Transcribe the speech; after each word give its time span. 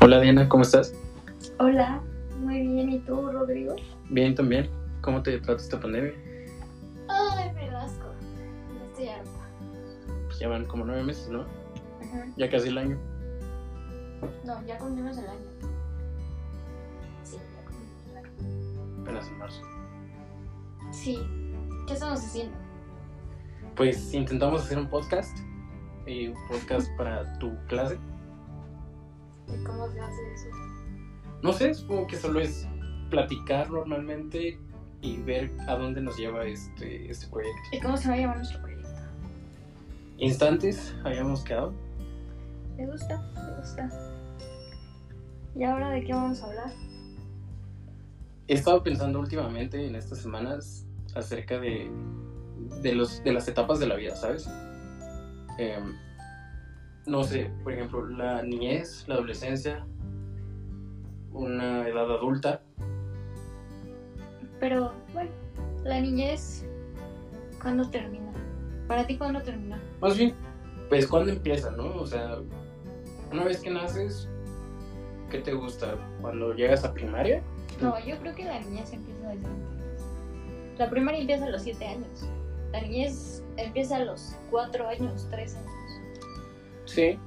Hola 0.00 0.20
Diana, 0.20 0.48
¿cómo 0.48 0.62
estás? 0.62 0.94
Hola, 1.58 2.00
muy 2.40 2.66
bien. 2.66 2.90
¿Y 2.90 3.00
tú, 3.00 3.30
Rodrigo? 3.30 3.76
Bien, 4.08 4.34
también. 4.34 4.70
¿Cómo 5.02 5.22
te 5.22 5.38
trata 5.40 5.60
esta 5.60 5.78
pandemia? 5.78 6.14
Ay, 7.08 7.52
me 7.52 7.68
asco. 7.76 8.06
Ya 8.78 8.86
estoy 8.86 9.08
harta. 9.08 9.30
Pues 10.24 10.38
ya 10.38 10.48
van 10.48 10.64
como 10.64 10.86
nueve 10.86 11.02
meses, 11.02 11.28
¿no? 11.28 11.42
Ajá. 11.42 12.26
Ya 12.38 12.48
casi 12.48 12.68
el 12.68 12.78
año. 12.78 12.98
No, 14.46 14.64
ya 14.64 14.78
cumplimos 14.78 15.18
el 15.18 15.26
año. 15.26 15.44
Sí, 17.24 17.36
ya 17.36 17.62
cumplimos 17.66 18.06
el 18.08 18.16
año. 18.16 19.02
Apenas 19.02 19.28
en 19.28 19.38
marzo. 19.38 19.62
Sí. 20.92 21.18
¿Qué 21.86 21.92
estamos 21.92 22.20
haciendo? 22.20 22.65
Pues 23.76 24.14
intentamos 24.14 24.62
hacer 24.62 24.78
un 24.78 24.88
podcast. 24.88 25.38
Y 26.06 26.28
un 26.28 26.36
podcast 26.48 26.88
para 26.96 27.38
tu 27.38 27.54
clase. 27.66 27.98
¿Y 29.48 29.64
cómo 29.64 29.86
se 29.90 30.00
hace 30.00 30.32
eso? 30.34 30.48
No 31.42 31.52
sé, 31.52 31.74
supongo 31.74 32.06
que 32.06 32.16
solo 32.16 32.40
es 32.40 32.66
platicar 33.10 33.70
normalmente 33.70 34.58
y 35.02 35.18
ver 35.18 35.52
a 35.68 35.76
dónde 35.76 36.00
nos 36.00 36.16
lleva 36.16 36.46
este, 36.46 37.10
este 37.10 37.26
proyecto. 37.26 37.60
¿Y 37.72 37.80
cómo 37.80 37.96
se 37.98 38.08
va 38.08 38.14
a 38.14 38.18
llamar 38.18 38.36
nuestro 38.38 38.60
proyecto? 38.62 38.88
Instantes, 40.16 40.94
habíamos 41.04 41.44
quedado. 41.44 41.74
Me 42.78 42.86
gusta, 42.86 43.30
me 43.34 43.60
gusta. 43.60 43.90
¿Y 45.54 45.64
ahora 45.64 45.90
de 45.90 46.02
qué 46.02 46.14
vamos 46.14 46.42
a 46.42 46.46
hablar? 46.46 46.72
He 48.48 48.54
estado 48.54 48.82
pensando 48.82 49.20
últimamente 49.20 49.86
en 49.86 49.96
estas 49.96 50.18
semanas 50.18 50.86
acerca 51.14 51.58
de, 51.58 51.90
de, 52.82 52.94
los, 52.94 53.22
de 53.22 53.32
las 53.32 53.48
etapas 53.48 53.78
de 53.78 53.86
la 53.86 53.96
vida, 53.96 54.14
¿sabes? 54.16 54.48
Em, 55.58 55.94
no 57.06 57.22
sé, 57.24 57.50
por 57.62 57.72
ejemplo, 57.72 58.06
la 58.06 58.42
niñez, 58.42 59.04
la 59.06 59.14
adolescencia, 59.14 59.86
una 61.32 61.88
edad 61.88 62.10
adulta. 62.10 62.62
Pero, 64.58 64.92
bueno, 65.12 65.30
la 65.84 66.00
niñez, 66.00 66.64
¿cuándo 67.60 67.88
termina? 67.90 68.32
¿Para 68.88 69.06
ti 69.06 69.16
cuándo 69.16 69.42
termina? 69.42 69.80
Más 70.00 70.16
bien, 70.16 70.34
pues 70.88 71.06
cuando 71.06 71.32
empieza, 71.32 71.70
¿no? 71.72 71.94
O 71.96 72.06
sea, 72.06 72.38
una 73.32 73.44
vez 73.44 73.60
que 73.60 73.70
naces, 73.70 74.28
¿qué 75.30 75.38
te 75.38 75.52
gusta? 75.52 75.96
Cuando 76.20 76.54
llegas 76.54 76.84
a 76.84 76.92
primaria. 76.92 77.42
No, 77.80 77.98
yo 78.04 78.18
creo 78.18 78.34
que 78.34 78.44
la 78.44 78.60
niñez 78.60 78.92
empieza 78.92 79.28
desde 79.28 79.46
antes. 79.46 80.78
La 80.78 80.90
primaria 80.90 81.20
empieza 81.20 81.46
a 81.46 81.50
los 81.50 81.62
7 81.62 81.86
años. 81.86 82.28
Niñez 82.72 83.42
empieza 83.56 83.96
a 83.96 84.04
los 84.04 84.34
4 84.50 84.88
años, 84.88 85.26
3 85.30 85.56
años. 85.56 85.70
Sí. 86.84 87.18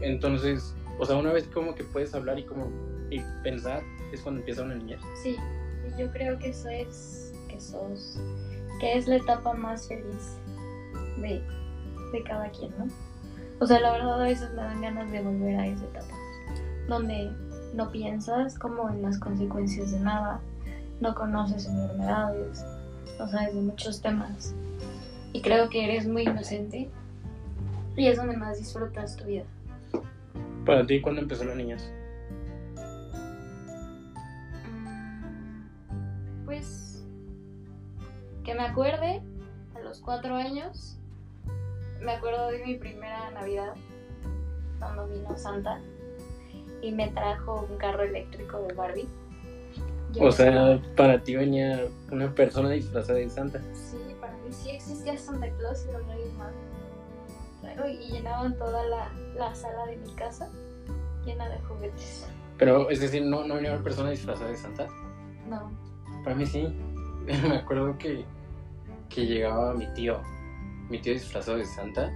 Entonces, 0.00 0.74
o 0.98 1.04
sea, 1.04 1.16
una 1.16 1.32
vez 1.32 1.46
como 1.52 1.74
que 1.74 1.84
puedes 1.84 2.14
hablar 2.14 2.38
y 2.38 2.44
como 2.44 2.70
y 3.10 3.20
pensar, 3.42 3.82
es 4.12 4.20
cuando 4.20 4.40
empieza 4.40 4.62
una 4.62 4.74
niñez. 4.74 5.00
Sí, 5.22 5.36
y 5.86 6.00
yo 6.00 6.10
creo 6.12 6.38
que 6.38 6.50
eso 6.50 6.68
es, 6.68 7.32
que 7.48 7.60
sos, 7.60 8.18
que 8.80 8.96
es 8.96 9.06
la 9.06 9.16
etapa 9.16 9.52
más 9.54 9.86
feliz 9.88 10.38
de, 11.20 11.42
de 12.12 12.22
cada 12.24 12.50
quien, 12.50 12.72
¿no? 12.78 12.86
O 13.60 13.66
sea, 13.66 13.80
la 13.80 13.92
verdad 13.92 14.22
a 14.22 14.24
veces 14.24 14.50
me 14.50 14.62
dan 14.62 14.80
ganas 14.80 15.10
de 15.10 15.22
volver 15.22 15.56
a 15.56 15.66
esa 15.66 15.84
etapa, 15.84 16.14
donde 16.88 17.30
no 17.74 17.90
piensas 17.90 18.58
como 18.58 18.88
en 18.90 19.02
las 19.02 19.18
consecuencias 19.18 19.92
de 19.92 20.00
nada, 20.00 20.40
no 21.00 21.14
conoces 21.14 21.66
enfermedades, 21.66 22.64
no 23.18 23.28
sabes 23.28 23.54
de 23.54 23.60
muchos 23.60 24.00
temas. 24.00 24.54
Y 25.32 25.40
creo 25.40 25.68
que 25.68 25.84
eres 25.84 26.06
muy 26.06 26.22
inocente 26.22 26.88
y 27.96 28.06
es 28.08 28.16
donde 28.16 28.36
más 28.36 28.58
disfrutas 28.58 29.16
tu 29.16 29.24
vida. 29.24 29.44
Para 30.64 30.86
ti, 30.86 31.00
¿cuándo 31.00 31.20
empezó 31.20 31.44
la 31.44 31.54
niñez? 31.54 31.90
Mm, 34.70 36.44
Pues 36.44 37.04
que 38.44 38.54
me 38.54 38.62
acuerde 38.62 39.22
a 39.74 39.80
los 39.80 40.00
cuatro 40.00 40.34
años. 40.36 40.98
Me 42.00 42.12
acuerdo 42.12 42.48
de 42.48 42.64
mi 42.64 42.76
primera 42.76 43.30
Navidad 43.30 43.74
cuando 44.78 45.08
vino 45.08 45.36
Santa 45.36 45.80
y 46.82 46.92
me 46.92 47.08
trajo 47.08 47.66
un 47.70 47.78
carro 47.78 48.02
eléctrico 48.02 48.60
de 48.62 48.74
Barbie. 48.74 49.08
O 50.20 50.30
sea, 50.30 50.80
para 50.96 51.22
ti 51.22 51.34
venía 51.34 51.86
una 52.10 52.34
persona 52.34 52.70
disfrazada 52.70 53.18
de 53.18 53.28
Santa. 53.28 53.60
Sí, 53.72 53.98
para 54.20 54.32
mí 54.34 54.52
sí 54.52 54.70
existía 54.70 55.16
Santa 55.18 55.48
Claus 55.58 55.86
y 55.88 55.92
Reyes 55.92 56.32
Magos. 56.34 56.54
Claro, 57.60 57.88
y 57.88 58.10
llenaban 58.10 58.56
toda 58.58 58.84
la, 58.84 59.10
la 59.36 59.54
sala 59.54 59.86
de 59.86 59.96
mi 59.96 60.10
casa 60.14 60.50
llena 61.24 61.48
de 61.48 61.58
juguetes. 61.60 62.26
Pero, 62.58 62.90
es 62.90 63.00
decir, 63.00 63.24
no, 63.24 63.44
no 63.44 63.56
venía 63.56 63.72
una 63.72 63.82
persona 63.82 64.10
disfrazada 64.10 64.50
de 64.50 64.56
Santa. 64.56 64.86
No, 65.48 65.70
Para 66.22 66.36
mí 66.36 66.46
sí. 66.46 66.68
Me 67.26 67.56
acuerdo 67.56 67.96
que, 67.98 68.24
que 69.08 69.26
llegaba 69.26 69.74
mi 69.74 69.86
tío, 69.94 70.20
mi 70.88 71.00
tío 71.00 71.14
disfrazado 71.14 71.58
de 71.58 71.64
Santa. 71.64 72.12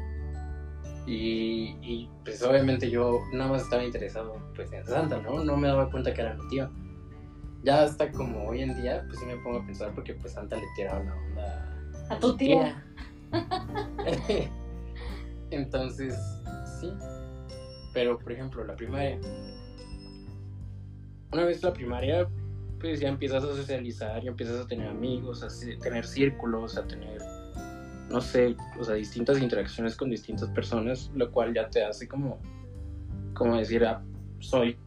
Y, 1.07 1.75
y, 1.81 2.11
pues 2.23 2.43
obviamente 2.43 2.91
yo 2.91 3.21
nada 3.33 3.51
más 3.51 3.63
estaba 3.63 3.83
interesado 3.83 4.37
pues 4.55 4.71
en 4.73 4.85
Santa, 4.85 5.19
¿no? 5.23 5.43
No 5.43 5.57
me 5.57 5.69
daba 5.69 5.91
cuenta 5.91 6.13
que 6.13 6.21
era 6.21 6.35
mi 6.35 6.47
tío. 6.49 6.69
Ya 7.63 7.83
hasta 7.83 8.11
como 8.11 8.49
hoy 8.49 8.63
en 8.63 8.81
día, 8.81 9.05
pues 9.07 9.19
sí 9.19 9.27
me 9.27 9.37
pongo 9.37 9.59
a 9.59 9.67
pensar 9.67 9.93
porque 9.95 10.15
pues 10.15 10.33
Santa 10.33 10.57
le 10.57 10.67
tiraba 10.77 11.03
la 11.03 11.15
onda 11.15 11.69
a 12.11 12.19
tu 12.19 12.37
tía. 12.37 12.85
Entonces, 15.51 16.17
sí. 16.81 16.93
Pero, 17.93 18.19
por 18.19 18.33
ejemplo, 18.33 18.65
la 18.65 18.77
primaria. 18.77 19.19
Una 21.33 21.45
vez 21.45 21.63
la 21.63 21.73
primaria, 21.73 22.29
pues 22.81 23.01
ya 23.01 23.09
empiezas 23.09 23.45
a 23.45 23.55
socializar, 23.55 24.23
ya 24.23 24.31
empiezas 24.31 24.65
a 24.65 24.67
tener 24.67 24.89
amigos, 24.89 25.43
a 25.43 25.49
tener 25.81 26.07
círculos, 26.07 26.77
a 26.79 26.87
tener, 26.87 27.21
no 28.09 28.21
sé, 28.21 28.57
o 28.79 28.85
sea, 28.85 28.95
distintas 28.95 29.41
interacciones 29.41 29.97
con 29.97 30.11
distintas 30.11 30.49
personas, 30.51 31.11
lo 31.15 31.31
cual 31.31 31.53
ya 31.55 31.69
te 31.69 31.85
hace 31.85 32.09
como, 32.09 32.39
como 33.35 33.57
decir, 33.57 33.85
ah, 33.85 34.03
soy 34.39 34.79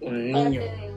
un 0.00 0.32
niño. 0.32 0.60
Parte 0.60 0.91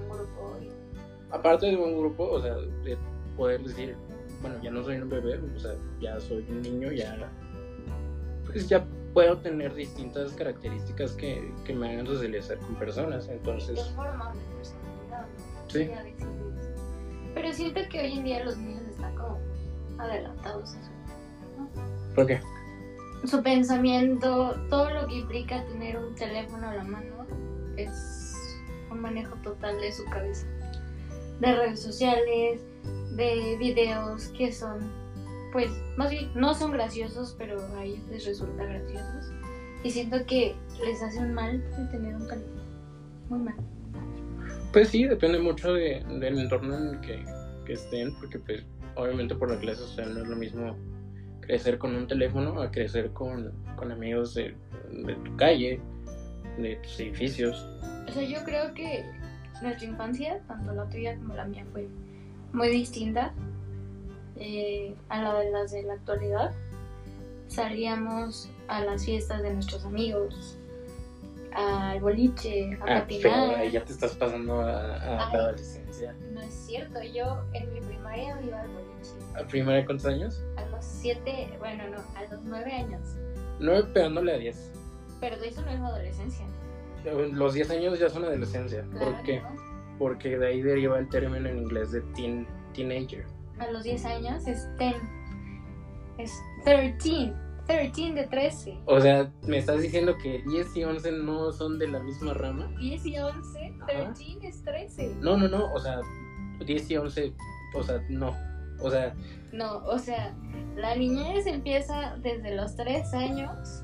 Aparte 1.35 1.66
de 1.66 1.75
un 1.75 1.97
grupo, 2.00 2.29
o 2.29 2.41
sea, 2.41 2.56
de 2.56 2.97
poder 3.35 3.62
decir, 3.62 3.96
bueno, 4.41 4.56
ya 4.63 4.72
no 4.72 4.84
soy 4.84 4.97
un 4.97 5.09
bebé, 5.09 5.38
o 5.38 5.59
sea, 5.59 5.73
ya 6.00 6.19
soy 6.19 6.46
un 6.50 6.62
niño, 6.62 6.91
ya, 6.91 7.29
pues 8.46 8.69
ya 8.69 8.85
puedo 9.13 9.38
tener 9.40 9.74
distintas 9.74 10.31
características 10.34 11.12
que, 11.13 11.51
que 11.66 11.74
me 11.74 11.91
hagan 11.91 12.07
socializar 12.07 12.57
con 12.59 12.75
personas, 12.75 13.28
entonces, 13.28 13.79
forman 13.95 14.34
de 14.34 14.44
personalidad, 14.56 15.22
¿no? 15.22 15.69
Sí. 15.69 15.90
Pero 17.34 17.53
siento 17.53 17.81
que 17.90 18.00
hoy 18.00 18.18
en 18.18 18.24
día 18.24 18.45
los 18.45 18.57
niños 18.57 18.84
están 18.90 19.13
como 19.16 19.40
adelantados 19.97 20.75
a 20.75 20.84
su, 20.84 22.16
¿por 22.16 22.28
qué? 22.28 22.40
su 23.28 23.41
pensamiento, 23.41 24.56
todo 24.69 24.90
lo 24.90 25.07
que 25.07 25.16
implica 25.16 25.66
tener 25.66 25.97
un 25.97 26.16
teléfono 26.16 26.69
a 26.69 26.75
la 26.75 26.84
mano 26.84 27.25
es 27.75 28.62
un 28.91 29.00
manejo 29.00 29.35
total 29.38 29.79
de 29.79 29.91
su 29.91 30.06
cabeza. 30.06 30.47
De 31.40 31.53
redes 31.56 31.81
sociales, 31.81 32.62
de 33.16 33.56
videos 33.59 34.28
que 34.29 34.51
son, 34.51 34.79
pues, 35.51 35.69
más 35.97 36.09
bien, 36.12 36.29
no 36.35 36.53
son 36.53 36.72
graciosos, 36.72 37.35
pero 37.38 37.59
a 37.75 37.84
ellos 37.84 38.00
les 38.09 38.25
resulta 38.25 38.63
graciosos. 38.66 39.31
Y 39.84 39.91
siento 39.91 40.25
que 40.25 40.56
les 40.85 41.01
hace 41.03 41.19
un 41.19 41.34
mal 41.34 41.63
el 41.78 41.90
tener 41.91 42.16
un 42.16 42.28
teléfono. 42.28 42.62
Muy 43.29 43.40
mal. 43.40 43.56
Pues 44.74 44.90
sí, 44.90 45.06
depende 45.06 45.40
mucho 45.40 45.74
de- 45.74 46.03
del 46.19 46.40
entorno 46.40 46.78
en 46.78 46.88
el 46.95 47.01
que, 47.01 47.24
que 47.66 47.74
estén, 47.74 48.13
porque 48.16 48.40
pues 48.40 48.63
obviamente 48.95 49.35
por 49.35 49.50
la 49.51 49.59
clase 49.59 49.79
social 49.81 50.13
no 50.13 50.22
es 50.24 50.28
lo 50.28 50.35
mismo 50.35 50.75
crecer 51.41 51.78
con 51.78 51.95
un 51.95 52.07
teléfono 52.07 52.62
a 52.62 52.71
crecer 52.71 53.12
con, 53.12 53.54
con 53.77 53.92
amigos 53.92 54.33
de, 54.33 54.56
de 54.92 55.15
tu 55.15 55.36
calle, 55.38 55.80
de 56.57 56.75
tus 56.77 57.00
edificios. 57.00 57.69
O 58.07 58.12
sea, 58.12 58.24
yo 58.24 58.44
creo 58.44 58.74
que 58.74 59.04
nuestra 59.62 59.86
infancia, 59.88 60.40
tanto 60.48 60.74
la 60.74 60.86
tuya 60.90 61.16
como 61.18 61.34
la 61.36 61.46
mía, 61.46 61.66
fue 61.72 61.88
muy 62.54 62.69
distinta 62.69 63.34
eh, 64.38 64.96
a 65.10 65.22
la 65.22 65.40
de 65.40 65.52
las 65.52 65.72
de 65.72 65.84
la 65.84 65.94
actualidad. 65.94 66.52
Salíamos 67.48 68.50
a 68.68 68.84
las 68.84 69.06
fiestas 69.06 69.42
de 69.42 69.54
nuestros 69.54 69.86
amigos, 69.86 70.57
al 71.54 72.00
boliche, 72.02 72.74
a 72.81 72.98
Ah, 72.98 73.06
pero 73.07 73.30
patinar. 73.30 73.56
ahí 73.60 73.72
ya 73.72 73.84
te 73.86 73.94
estás 73.94 74.13
pasando 74.16 74.62
a, 74.62 74.96
a 74.98 75.28
Ay. 75.28 75.34
la 75.38 75.44
adolescencia. 75.44 76.13
No 76.34 76.42
es 76.42 76.54
cierto, 76.54 77.01
yo 77.04 77.44
en 77.54 77.72
mi 77.74 77.80
primaria 77.81 78.38
iba 78.42 78.62
al 78.62 78.68
boliche. 78.69 79.12
¿A 79.42 79.48
primaria 79.48 79.86
cuántos 79.86 80.08
años? 80.08 80.44
A 80.58 80.66
los 80.66 80.84
siete, 80.84 81.50
bueno, 81.60 81.84
no, 81.90 81.98
a 82.19 82.24
los 82.34 82.44
nueve 82.44 82.74
años. 82.74 83.01
Nueve 83.60 83.88
pegándole 83.94 84.34
a 84.34 84.38
10. 84.38 84.72
Pero 85.22 85.36
eso 85.38 85.62
no 85.62 85.69
es 85.72 85.80
adolescencia. 85.80 86.46
Los 87.31 87.54
10 87.54 87.69
años 87.72 88.00
ya 88.00 88.10
son 88.10 88.24
adolescencia. 88.25 88.84
Claro, 88.92 89.12
¿Por 89.12 89.24
qué? 89.24 89.42
Porque 90.00 90.38
de 90.38 90.48
ahí 90.48 90.62
deriva 90.62 91.00
el 91.00 91.07
término 91.10 91.48
en 91.48 91.60
inglés 91.60 91.92
de 91.92 92.02
teen, 92.16 92.48
teenager. 92.74 93.25
A 93.60 93.72
los 93.72 93.84
10 93.84 94.06
años 94.06 94.48
es 94.48 94.68
ten. 94.78 94.96
Es 96.18 96.31
13. 96.66 97.34
13 97.68 98.13
de 98.13 98.28
13. 98.28 98.78
O 98.86 99.00
sea, 99.02 99.31
me 99.48 99.57
estás 99.57 99.81
diciendo 99.81 100.16
que 100.22 100.44
10 100.48 100.75
y 100.78 100.84
11 100.84 101.12
no 101.13 101.52
son 101.52 101.80
de 101.80 101.88
la 101.88 102.00
misma 102.00 102.34
rama. 102.34 102.68
10 102.80 103.06
y 103.06 103.18
11, 103.18 103.74
Ajá. 103.81 104.13
13 104.13 104.48
es 104.48 104.63
13. 104.63 105.16
No, 105.22 105.36
no, 105.38 105.48
no, 105.48 105.74
o 105.74 105.80
sea, 105.80 106.00
10 106.63 106.92
y 106.92 106.98
11, 106.98 107.34
o 107.74 107.84
sea, 107.84 108.04
no. 108.10 108.34
O 108.81 108.92
sea, 108.92 109.16
No, 109.51 109.78
o 109.86 109.98
sea, 109.98 110.36
la 110.75 110.96
niñez 110.96 111.48
empieza 111.48 112.18
desde 112.22 112.56
los 112.56 112.75
3 112.75 113.13
años 113.13 113.81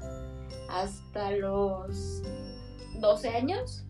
hasta 0.69 1.31
los 1.31 2.21
12 3.01 3.29
años. 3.29 3.85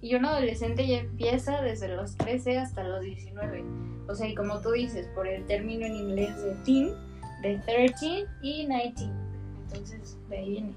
Y 0.00 0.14
un 0.16 0.26
adolescente 0.26 0.86
ya 0.86 0.98
empieza 0.98 1.62
desde 1.62 1.88
los 1.88 2.16
13 2.16 2.58
hasta 2.58 2.84
los 2.84 3.00
19. 3.02 3.64
O 4.08 4.14
sea, 4.14 4.28
y 4.28 4.34
como 4.34 4.60
tú 4.60 4.72
dices, 4.72 5.06
por 5.14 5.26
el 5.26 5.46
término 5.46 5.86
en 5.86 5.94
inglés 5.96 6.42
de 6.42 6.54
teen, 6.64 6.94
de 7.42 7.58
13 7.66 8.26
y 8.42 8.66
19. 8.66 8.92
Entonces, 9.66 10.18
de 10.28 10.36
ahí 10.36 10.50
viene. 10.50 10.74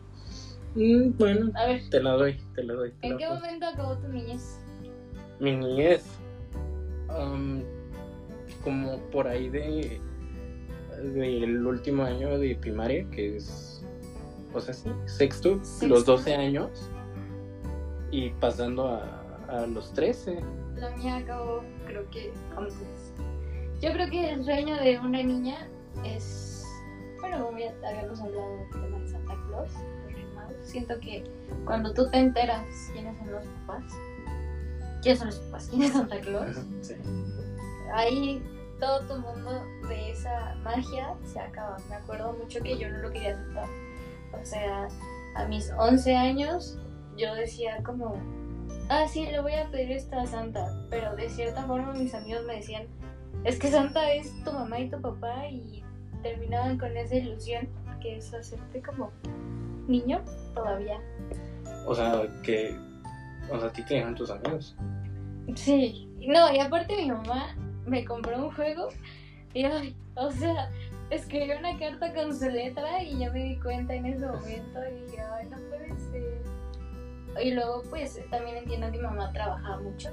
mm, 0.75 1.17
bueno, 1.17 1.51
A 1.55 1.65
ver, 1.67 1.81
te 1.89 2.01
la 2.01 2.11
doy, 2.11 2.37
te 2.55 2.63
la 2.63 2.73
doy. 2.73 2.91
te 3.01 3.07
¿en 3.07 3.13
la 3.13 3.17
qué 3.17 3.25
doy. 3.25 3.35
momento 3.35 3.65
acabó 3.65 3.97
tu 3.97 4.07
niñez? 4.07 4.59
Mi 5.39 5.55
niñez, 5.57 6.05
am, 7.09 7.63
como 8.63 8.97
por 9.11 9.27
ahí 9.27 9.49
de 9.49 9.99
del 11.13 11.65
último 11.67 12.03
año 12.03 12.39
de 12.39 12.55
primaria, 12.55 13.05
que 13.11 13.37
es, 13.37 13.85
o 14.53 14.59
sea, 14.59 14.73
sí, 14.73 14.89
sexto, 15.05 15.59
Sexto. 15.63 15.87
los 15.87 16.05
12 16.05 16.33
años, 16.33 16.89
y 18.11 18.29
pasando 18.31 18.87
a, 18.87 19.21
a 19.49 19.67
los 19.67 19.91
13. 19.93 20.39
La 20.75 20.89
mía 20.97 21.17
acabó, 21.17 21.61
creo 21.85 22.09
que 22.09 22.31
antes. 22.55 23.13
Yo 23.81 23.91
creo 23.93 24.09
que 24.09 24.29
el 24.31 24.43
sueño 24.43 24.75
de 24.77 24.99
una 24.99 25.21
niña 25.23 25.67
es. 26.03 26.65
Bueno, 27.19 27.45
como 27.45 27.57
ya 27.57 27.73
habíamos 27.87 28.19
hablado 28.21 28.57
del 28.57 28.69
tema 28.71 28.99
de 28.99 29.07
Santa 29.07 29.33
Claus, 29.47 29.69
siento 30.61 30.99
que 30.99 31.23
cuando 31.65 31.93
tú 31.93 32.09
te 32.09 32.17
enteras 32.19 32.63
quiénes 32.93 33.17
son 33.17 33.31
los 33.31 33.43
papás, 33.65 33.83
quiénes 35.01 35.19
son 35.19 35.27
los 35.29 35.39
papás, 35.39 35.67
quién 35.69 35.81
es 35.83 35.91
Santa 35.93 36.19
Claus, 36.21 36.57
Sí. 36.81 36.93
ahí 37.93 38.43
todo 38.79 38.99
tu 39.07 39.15
mundo 39.19 39.63
de 39.89 40.11
esa 40.11 40.55
magia 40.63 41.15
se 41.23 41.39
acaba. 41.39 41.77
Me 41.89 41.95
acuerdo 41.95 42.33
mucho 42.33 42.61
que 42.61 42.77
yo 42.77 42.89
no 42.89 42.99
lo 42.99 43.11
quería 43.11 43.33
aceptar. 43.35 43.67
O 44.39 44.45
sea, 44.45 44.87
a 45.35 45.45
mis 45.47 45.71
11 45.77 46.15
años 46.15 46.77
yo 47.17 47.33
decía 47.35 47.81
como, 47.83 48.15
ah, 48.89 49.05
sí, 49.07 49.25
le 49.25 49.39
voy 49.41 49.53
a 49.53 49.69
pedir 49.69 49.91
esto 49.91 50.17
a 50.19 50.25
Santa. 50.25 50.85
Pero 50.89 51.15
de 51.15 51.29
cierta 51.29 51.65
forma 51.65 51.93
mis 51.93 52.13
amigos 52.13 52.45
me 52.45 52.55
decían, 52.55 52.87
es 53.43 53.59
que 53.59 53.69
Santa 53.69 54.11
es 54.13 54.43
tu 54.43 54.51
mamá 54.51 54.79
y 54.79 54.89
tu 54.89 55.01
papá 55.01 55.47
y 55.47 55.83
terminaban 56.21 56.77
con 56.77 56.95
esa 56.95 57.15
ilusión 57.15 57.67
que 58.01 58.17
es 58.17 58.33
hacerte 58.33 58.81
como 58.81 59.11
niño 59.87 60.21
todavía. 60.53 60.99
O 61.85 61.95
sea, 61.95 62.23
que, 62.43 62.77
o 63.51 63.59
sea, 63.59 63.69
a 63.69 63.73
ti 63.73 63.83
te 63.83 63.95
dejan 63.95 64.15
tus 64.15 64.29
amigos. 64.29 64.75
Sí, 65.55 66.09
no, 66.19 66.53
y 66.53 66.59
aparte 66.59 66.95
mi 66.97 67.09
mamá 67.09 67.55
me 67.85 68.03
compró 68.03 68.37
un 68.37 68.51
juego 68.53 68.89
y, 69.53 69.63
ay, 69.63 69.95
o 70.15 70.29
sea, 70.29 70.69
escribió 71.09 71.57
una 71.57 71.77
carta 71.79 72.13
con 72.13 72.37
su 72.37 72.49
letra 72.49 73.01
y 73.01 73.23
yo 73.23 73.31
me 73.31 73.43
di 73.43 73.59
cuenta 73.59 73.93
en 73.93 74.05
ese 74.07 74.25
momento 74.25 74.79
y 74.91 75.05
dije, 75.05 75.21
ay, 75.21 75.47
no 75.49 75.57
puede 75.69 75.97
ser. 76.11 76.26
Y 77.41 77.51
luego, 77.51 77.83
pues, 77.89 78.19
también 78.29 78.57
entiendo 78.57 78.91
que 78.91 78.97
mi 78.97 79.03
mamá 79.03 79.31
trabajaba 79.31 79.79
mucho. 79.79 80.09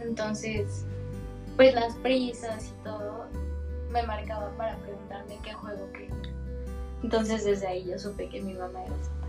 Entonces, 0.00 0.84
pues 1.56 1.74
las 1.74 1.94
prisas 1.96 2.68
y 2.68 2.84
todo 2.84 3.26
me 3.90 4.02
marcaban 4.04 4.56
para 4.56 4.76
preguntarme 4.76 5.38
qué 5.42 5.52
juego 5.52 5.90
quería. 5.92 6.14
Entonces, 7.02 7.44
desde 7.44 7.66
ahí 7.66 7.86
yo 7.88 7.98
supe 7.98 8.28
que 8.28 8.40
mi 8.40 8.54
mamá 8.54 8.84
era 8.84 8.94
Santa. 9.02 9.26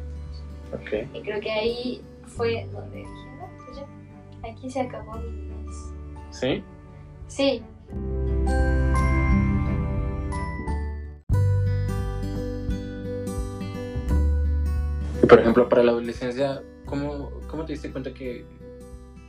Ok. 0.74 1.16
Y 1.16 1.22
creo 1.22 1.40
que 1.42 1.52
ahí 1.52 2.02
fue 2.26 2.68
donde 2.72 2.98
dije, 2.98 3.12
no, 3.40 3.50
pues 3.66 3.78
ya, 3.78 4.50
aquí 4.50 4.70
se 4.70 4.82
acabó 4.82 5.16
mi 5.18 5.32
niñez. 5.32 5.76
¿Sí? 6.32 6.64
Sí, 7.28 7.64
Por 15.30 15.40
ejemplo, 15.40 15.70
para 15.70 15.84
la 15.84 15.92
adolescencia, 15.92 16.64
¿cómo, 16.90 17.30
cómo 17.50 17.66
te 17.66 17.74
diste 17.74 17.92
cuenta 17.92 18.14
que, 18.14 18.46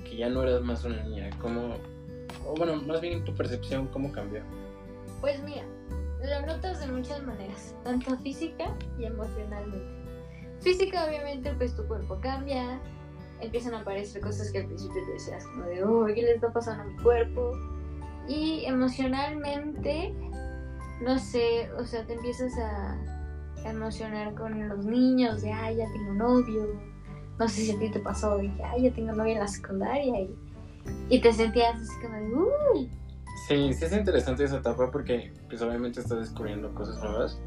que 0.05 0.17
ya 0.17 0.29
no 0.29 0.43
eras 0.43 0.63
más 0.63 0.85
una 0.85 1.03
niña? 1.05 1.31
¿Cómo, 1.41 1.77
o 2.47 2.55
bueno, 2.57 2.77
más 2.83 3.01
bien 3.01 3.23
tu 3.25 3.35
percepción, 3.35 3.87
cómo 3.89 4.11
cambió? 4.11 4.43
pues 5.21 5.43
mira, 5.43 5.65
lo 6.23 6.47
notas 6.47 6.81
de 6.81 6.87
muchas 6.87 7.23
maneras, 7.23 7.75
tanto 7.85 8.17
física 8.19 8.75
y 8.99 9.05
emocionalmente. 9.05 10.01
Física, 10.61 11.07
obviamente, 11.07 11.53
pues 11.55 11.75
tu 11.75 11.87
cuerpo 11.87 12.19
cambia, 12.21 12.81
empiezan 13.41 13.75
a 13.75 13.81
aparecer 13.81 14.23
cosas 14.23 14.51
que 14.51 14.59
al 14.59 14.67
principio 14.67 15.03
te 15.07 15.13
decías 15.13 15.47
como 15.47 15.65
de, 15.65 15.85
oh, 15.85 16.07
¿qué 16.07 16.23
le 16.23 16.35
está 16.35 16.53
pasando 16.53 16.83
a 16.83 16.87
mi 16.87 16.97
cuerpo? 17.03 17.53
Y 18.29 18.65
emocionalmente, 18.65 20.15
no 21.03 21.19
sé, 21.19 21.71
o 21.79 21.85
sea, 21.85 22.07
te 22.07 22.15
empiezas 22.15 22.53
a 22.59 22.99
emocionar 23.65 24.35
con 24.35 24.69
los 24.69 24.85
niños, 24.87 25.43
de, 25.43 25.53
ay, 25.53 25.77
ya 25.77 25.87
tengo 25.93 26.15
novio. 26.15 26.90
No 27.41 27.49
sé 27.49 27.63
si 27.63 27.73
a 27.73 27.79
ti 27.79 27.91
te 27.91 27.99
pasó, 28.01 28.37
de 28.37 28.53
que, 28.55 28.63
ay, 28.63 28.83
ya 28.83 28.91
tengo 28.93 29.13
novio 29.13 29.33
en 29.33 29.39
la 29.39 29.49
secundaria 29.49 30.21
y, 30.21 30.35
y 31.09 31.21
te 31.23 31.33
sentías 31.33 31.75
así 31.75 32.01
como 32.03 32.15
de, 32.15 32.35
uy, 32.35 32.91
Sí, 33.49 33.73
sí 33.73 33.85
es 33.85 33.93
interesante 33.93 34.45
esa 34.45 34.59
etapa 34.59 34.91
porque 34.91 35.33
pues 35.49 35.63
obviamente 35.63 36.01
estás 36.01 36.19
descubriendo 36.19 36.73
cosas 36.75 37.03
nuevas, 37.03 37.41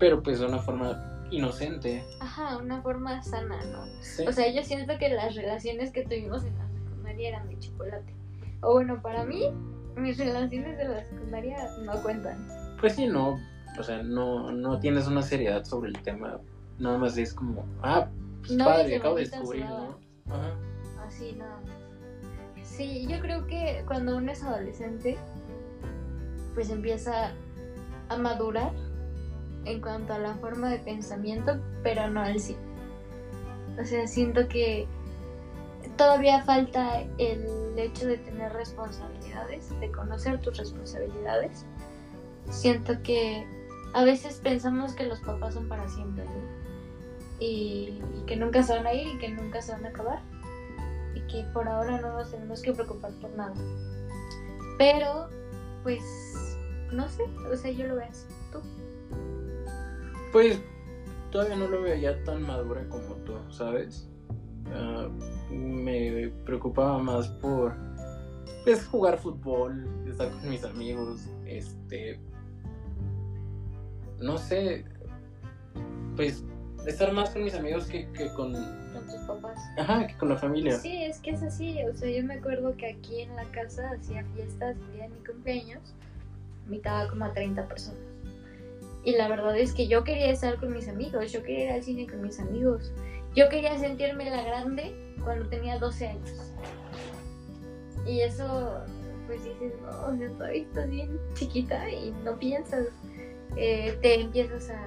pero 0.00 0.22
pues 0.22 0.40
de 0.40 0.46
una 0.46 0.58
forma 0.58 1.24
inocente. 1.30 2.02
ajá, 2.20 2.56
una 2.58 2.82
forma 2.82 3.22
sana, 3.22 3.56
¿no? 3.66 3.86
Sí. 4.00 4.26
O 4.26 4.32
sea, 4.32 4.52
yo 4.52 4.62
siento 4.64 4.98
que 4.98 5.08
las 5.08 5.36
relaciones 5.36 5.92
que 5.92 6.02
tuvimos 6.02 6.44
en 6.44 6.58
la 6.58 6.68
secundaria 6.68 7.28
eran 7.28 7.48
de 7.48 7.58
chocolate. 7.60 8.12
O 8.62 8.72
bueno, 8.72 9.00
para 9.00 9.24
mí, 9.24 9.52
mis 9.96 10.18
relaciones 10.18 10.76
de 10.78 10.84
la 10.84 11.04
secundaria 11.04 11.56
no 11.84 12.02
cuentan. 12.02 12.44
Pues 12.80 12.94
sí, 12.96 13.06
no, 13.06 13.38
o 13.78 13.82
sea, 13.84 14.02
no, 14.02 14.50
no 14.50 14.80
tienes 14.80 15.06
una 15.06 15.22
seriedad 15.22 15.64
sobre 15.64 15.90
el 15.90 15.98
tema, 16.02 16.40
nada 16.78 16.98
más 16.98 17.16
es 17.16 17.32
como, 17.32 17.64
ah, 17.82 18.08
No, 18.50 18.64
padre, 18.64 18.96
acabo 18.96 19.16
de 19.16 19.22
descubrir. 19.22 19.64
¿no? 19.64 19.98
Ajá. 20.28 20.56
Así 21.06 21.32
nada 21.32 21.60
más. 21.60 22.66
Sí, 22.66 23.06
yo 23.08 23.20
creo 23.20 23.46
que 23.46 23.84
cuando 23.86 24.16
uno 24.16 24.32
es 24.32 24.42
adolescente, 24.42 25.16
pues 26.54 26.70
empieza 26.70 27.32
a 28.08 28.16
madurar 28.16 28.72
en 29.64 29.80
cuanto 29.80 30.14
a 30.14 30.18
la 30.18 30.34
forma 30.36 30.70
de 30.70 30.78
pensamiento, 30.78 31.60
pero 31.82 32.08
no 32.08 32.20
al 32.20 32.38
100. 32.38 32.58
O 33.80 33.84
sea, 33.84 34.06
siento 34.06 34.48
que 34.48 34.86
todavía 35.96 36.42
falta 36.42 37.00
el 37.18 37.78
hecho 37.78 38.06
de 38.06 38.18
tener 38.18 38.52
responsabilidades, 38.52 39.78
de 39.80 39.90
conocer 39.90 40.40
tus 40.40 40.56
responsabilidades. 40.56 41.64
Siento 42.50 43.02
que 43.02 43.46
a 43.94 44.04
veces 44.04 44.40
pensamos 44.42 44.94
que 44.94 45.04
los 45.04 45.20
papás 45.20 45.54
son 45.54 45.68
para 45.68 45.88
siempre, 45.88 46.24
¿no? 46.24 46.55
Y, 47.38 48.00
que 48.26 48.36
nunca 48.36 48.62
se 48.62 48.74
van 48.74 48.86
a 48.86 48.94
ir 48.94 49.06
y 49.06 49.18
que 49.18 49.28
nunca 49.28 49.60
se 49.62 49.72
van 49.72 49.84
a 49.86 49.88
acabar 49.88 50.22
y 51.14 51.20
que 51.26 51.44
por 51.52 51.68
ahora 51.68 52.00
no 52.00 52.12
nos 52.12 52.30
tenemos 52.30 52.62
que 52.62 52.72
preocupar 52.72 53.12
por 53.20 53.30
nada. 53.36 53.54
Pero, 54.78 55.28
pues, 55.82 56.02
no 56.92 57.08
sé, 57.08 57.22
o 57.50 57.56
sea, 57.56 57.70
yo 57.70 57.86
lo 57.86 57.96
veo 57.96 58.08
así. 58.08 58.26
¿Tú? 58.52 58.60
Pues 60.32 60.60
todavía 61.30 61.56
no 61.56 61.68
lo 61.68 61.82
veo 61.82 61.96
ya 61.96 62.22
tan 62.24 62.42
madura 62.42 62.86
como 62.88 63.14
tú, 63.24 63.34
¿sabes? 63.50 64.08
Ah, 64.72 65.08
me 65.50 66.28
preocupaba 66.44 66.98
más 66.98 67.28
por 67.28 67.74
pues, 68.64 68.84
jugar 68.86 69.18
fútbol, 69.18 69.86
estar 70.08 70.30
con 70.30 70.48
mis 70.50 70.64
amigos, 70.64 71.28
este, 71.46 72.20
no 74.18 74.36
sé, 74.38 74.84
pues 76.16 76.44
estar 76.86 77.12
más 77.12 77.30
con 77.30 77.44
mis 77.44 77.54
amigos 77.54 77.86
que, 77.86 78.08
que 78.12 78.28
con, 78.32 78.52
Con 78.52 79.06
tus 79.06 79.20
papás. 79.26 79.58
ajá, 79.76 80.06
que 80.06 80.16
con 80.16 80.28
la 80.28 80.36
familia. 80.36 80.78
Sí, 80.78 81.04
es 81.04 81.18
que 81.20 81.30
es 81.30 81.42
así. 81.42 81.78
O 81.84 81.94
sea, 81.94 82.10
yo 82.10 82.22
me 82.24 82.34
acuerdo 82.34 82.76
que 82.76 82.86
aquí 82.86 83.22
en 83.22 83.34
la 83.36 83.44
casa 83.46 83.90
hacía 83.90 84.24
fiestas 84.34 84.76
el 84.76 84.92
día 84.92 85.02
de 85.04 85.08
mi 85.10 85.24
cumpleaños. 85.24 85.82
Invitaba 86.64 87.08
como 87.08 87.24
a 87.24 87.32
30 87.32 87.66
personas. 87.68 88.00
Y 89.04 89.12
la 89.12 89.28
verdad 89.28 89.56
es 89.56 89.72
que 89.72 89.86
yo 89.86 90.02
quería 90.02 90.30
estar 90.30 90.58
con 90.58 90.72
mis 90.72 90.88
amigos. 90.88 91.32
Yo 91.32 91.42
quería 91.42 91.64
ir 91.64 91.70
al 91.72 91.82
cine 91.82 92.06
con 92.06 92.22
mis 92.22 92.40
amigos. 92.40 92.92
Yo 93.34 93.48
quería 93.48 93.78
sentirme 93.78 94.28
la 94.30 94.42
grande 94.42 94.94
cuando 95.22 95.48
tenía 95.48 95.78
12 95.78 96.08
años. 96.08 96.52
Y 98.06 98.20
eso, 98.20 98.80
pues 99.26 99.44
dices, 99.44 99.72
no, 99.82 100.06
o 100.08 100.16
sea, 100.16 100.28
todavía 100.30 100.62
estás 100.62 100.88
bien 100.88 101.20
chiquita 101.34 101.88
y 101.90 102.12
no 102.24 102.38
piensas. 102.38 102.86
Eh, 103.56 103.96
te 104.02 104.20
empiezas 104.20 104.70
a, 104.70 104.82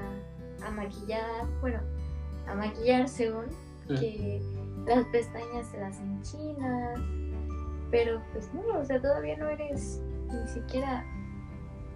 a 0.65 0.71
maquillar, 0.71 1.45
bueno, 1.61 1.79
a 2.47 2.55
maquillar 2.55 3.07
según 3.07 3.45
Mm. 3.89 3.95
que 3.99 4.41
las 4.85 5.03
pestañas 5.07 5.65
se 5.71 5.79
las 5.79 5.99
enchinas, 5.99 6.99
pero 7.89 8.21
pues 8.33 8.53
no, 8.53 8.77
o 8.79 8.85
sea, 8.85 9.01
todavía 9.01 9.35
no 9.37 9.49
eres 9.49 9.99
ni 10.31 10.47
siquiera 10.47 11.03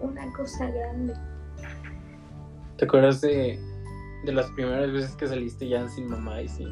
una 0.01 0.32
cosa 0.34 0.65
grande. 0.72 1.13
¿Te 2.77 2.86
acuerdas 2.86 3.22
de, 3.22 3.60
de 4.25 4.32
las 4.34 4.50
primeras 4.51 4.91
veces 4.91 5.15
que 5.15 5.27
saliste 5.27 5.67
ya 5.70 5.88
sin 5.88 6.08
mamá 6.10 6.41
y 6.41 6.48
sin, 6.48 6.67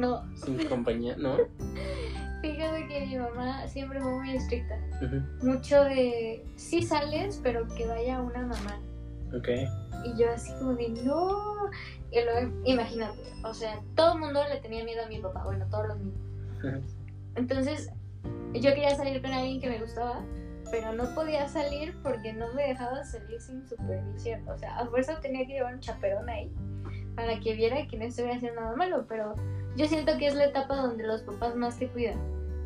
No, 0.00 0.22
sin 0.34 0.56
compañía? 0.68 1.16
¿No? 1.16 1.36
fíjate 2.42 2.86
que 2.88 3.06
mi 3.06 3.18
mamá 3.18 3.66
siempre 3.68 4.00
fue 4.00 4.12
muy 4.18 4.30
estricta. 4.36 4.76
Mucho 5.42 5.82
de, 5.84 6.44
sí 6.56 6.82
sales, 6.82 7.40
pero 7.42 7.66
que 7.76 7.86
vaya 7.86 8.20
una 8.20 8.40
mamá. 8.42 8.80
Ok. 9.36 9.48
Y 10.06 10.18
yo 10.18 10.30
así 10.30 10.52
como 10.54 10.74
de, 10.74 10.88
no. 10.88 11.70
Y 12.12 12.22
luego, 12.22 12.52
imagínate, 12.64 13.20
o 13.44 13.52
sea, 13.52 13.80
todo 13.94 14.14
el 14.14 14.20
mundo 14.20 14.40
le 14.48 14.60
tenía 14.60 14.84
miedo 14.84 15.04
a 15.04 15.08
mi 15.08 15.18
papá, 15.18 15.42
bueno, 15.44 15.66
todos 15.70 15.88
los 15.88 15.98
niños. 15.98 16.20
Entonces, 17.34 17.90
yo 18.54 18.74
quería 18.74 18.94
salir 18.94 19.20
con 19.20 19.32
alguien 19.32 19.60
que 19.60 19.68
me 19.68 19.80
gustaba, 19.80 20.22
pero 20.70 20.92
no 20.92 21.14
podía 21.14 21.48
salir 21.48 21.94
porque 22.02 22.32
no 22.32 22.52
me 22.54 22.68
dejaba 22.68 23.04
salir 23.04 23.40
sin 23.40 23.66
supervisión. 23.66 24.48
O 24.48 24.56
sea, 24.56 24.78
a 24.78 24.86
fuerza 24.86 25.20
tenía 25.20 25.46
que 25.46 25.54
llevar 25.54 25.74
un 25.74 25.80
chaperón 25.80 26.28
ahí 26.28 26.50
para 27.14 27.40
que 27.40 27.54
viera 27.54 27.86
que 27.88 27.96
no 27.96 28.04
estuviera 28.04 28.36
haciendo 28.36 28.60
nada 28.60 28.76
malo, 28.76 29.06
pero 29.08 29.34
yo 29.76 29.86
siento 29.86 30.16
que 30.18 30.26
es 30.28 30.34
la 30.34 30.46
etapa 30.46 30.76
donde 30.76 31.04
los 31.04 31.22
papás 31.22 31.56
más 31.56 31.78
te 31.78 31.88
cuidan. 31.88 32.18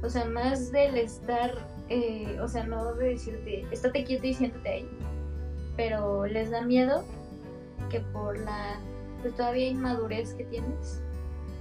O 0.02 0.08
sea, 0.08 0.24
más 0.24 0.72
del 0.72 0.96
estar, 0.96 1.52
eh, 1.88 2.38
o 2.40 2.48
sea, 2.48 2.64
no 2.64 2.94
de 2.94 3.10
decirte, 3.10 3.64
estate 3.70 4.04
quieto 4.04 4.26
y 4.26 4.34
siéntate 4.34 4.68
ahí, 4.68 4.88
pero 5.76 6.26
les 6.26 6.50
da 6.50 6.62
miedo 6.62 7.04
que 7.90 8.00
por 8.00 8.38
la, 8.38 8.80
pues 9.20 9.34
todavía 9.34 9.68
inmadurez 9.68 10.34
que 10.34 10.44
tienes, 10.44 11.02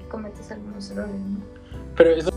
cometes 0.10 0.52
algunos 0.52 0.90
errores, 0.92 1.16
¿no? 1.16 1.40
Pero 1.98 2.12
eso... 2.12 2.30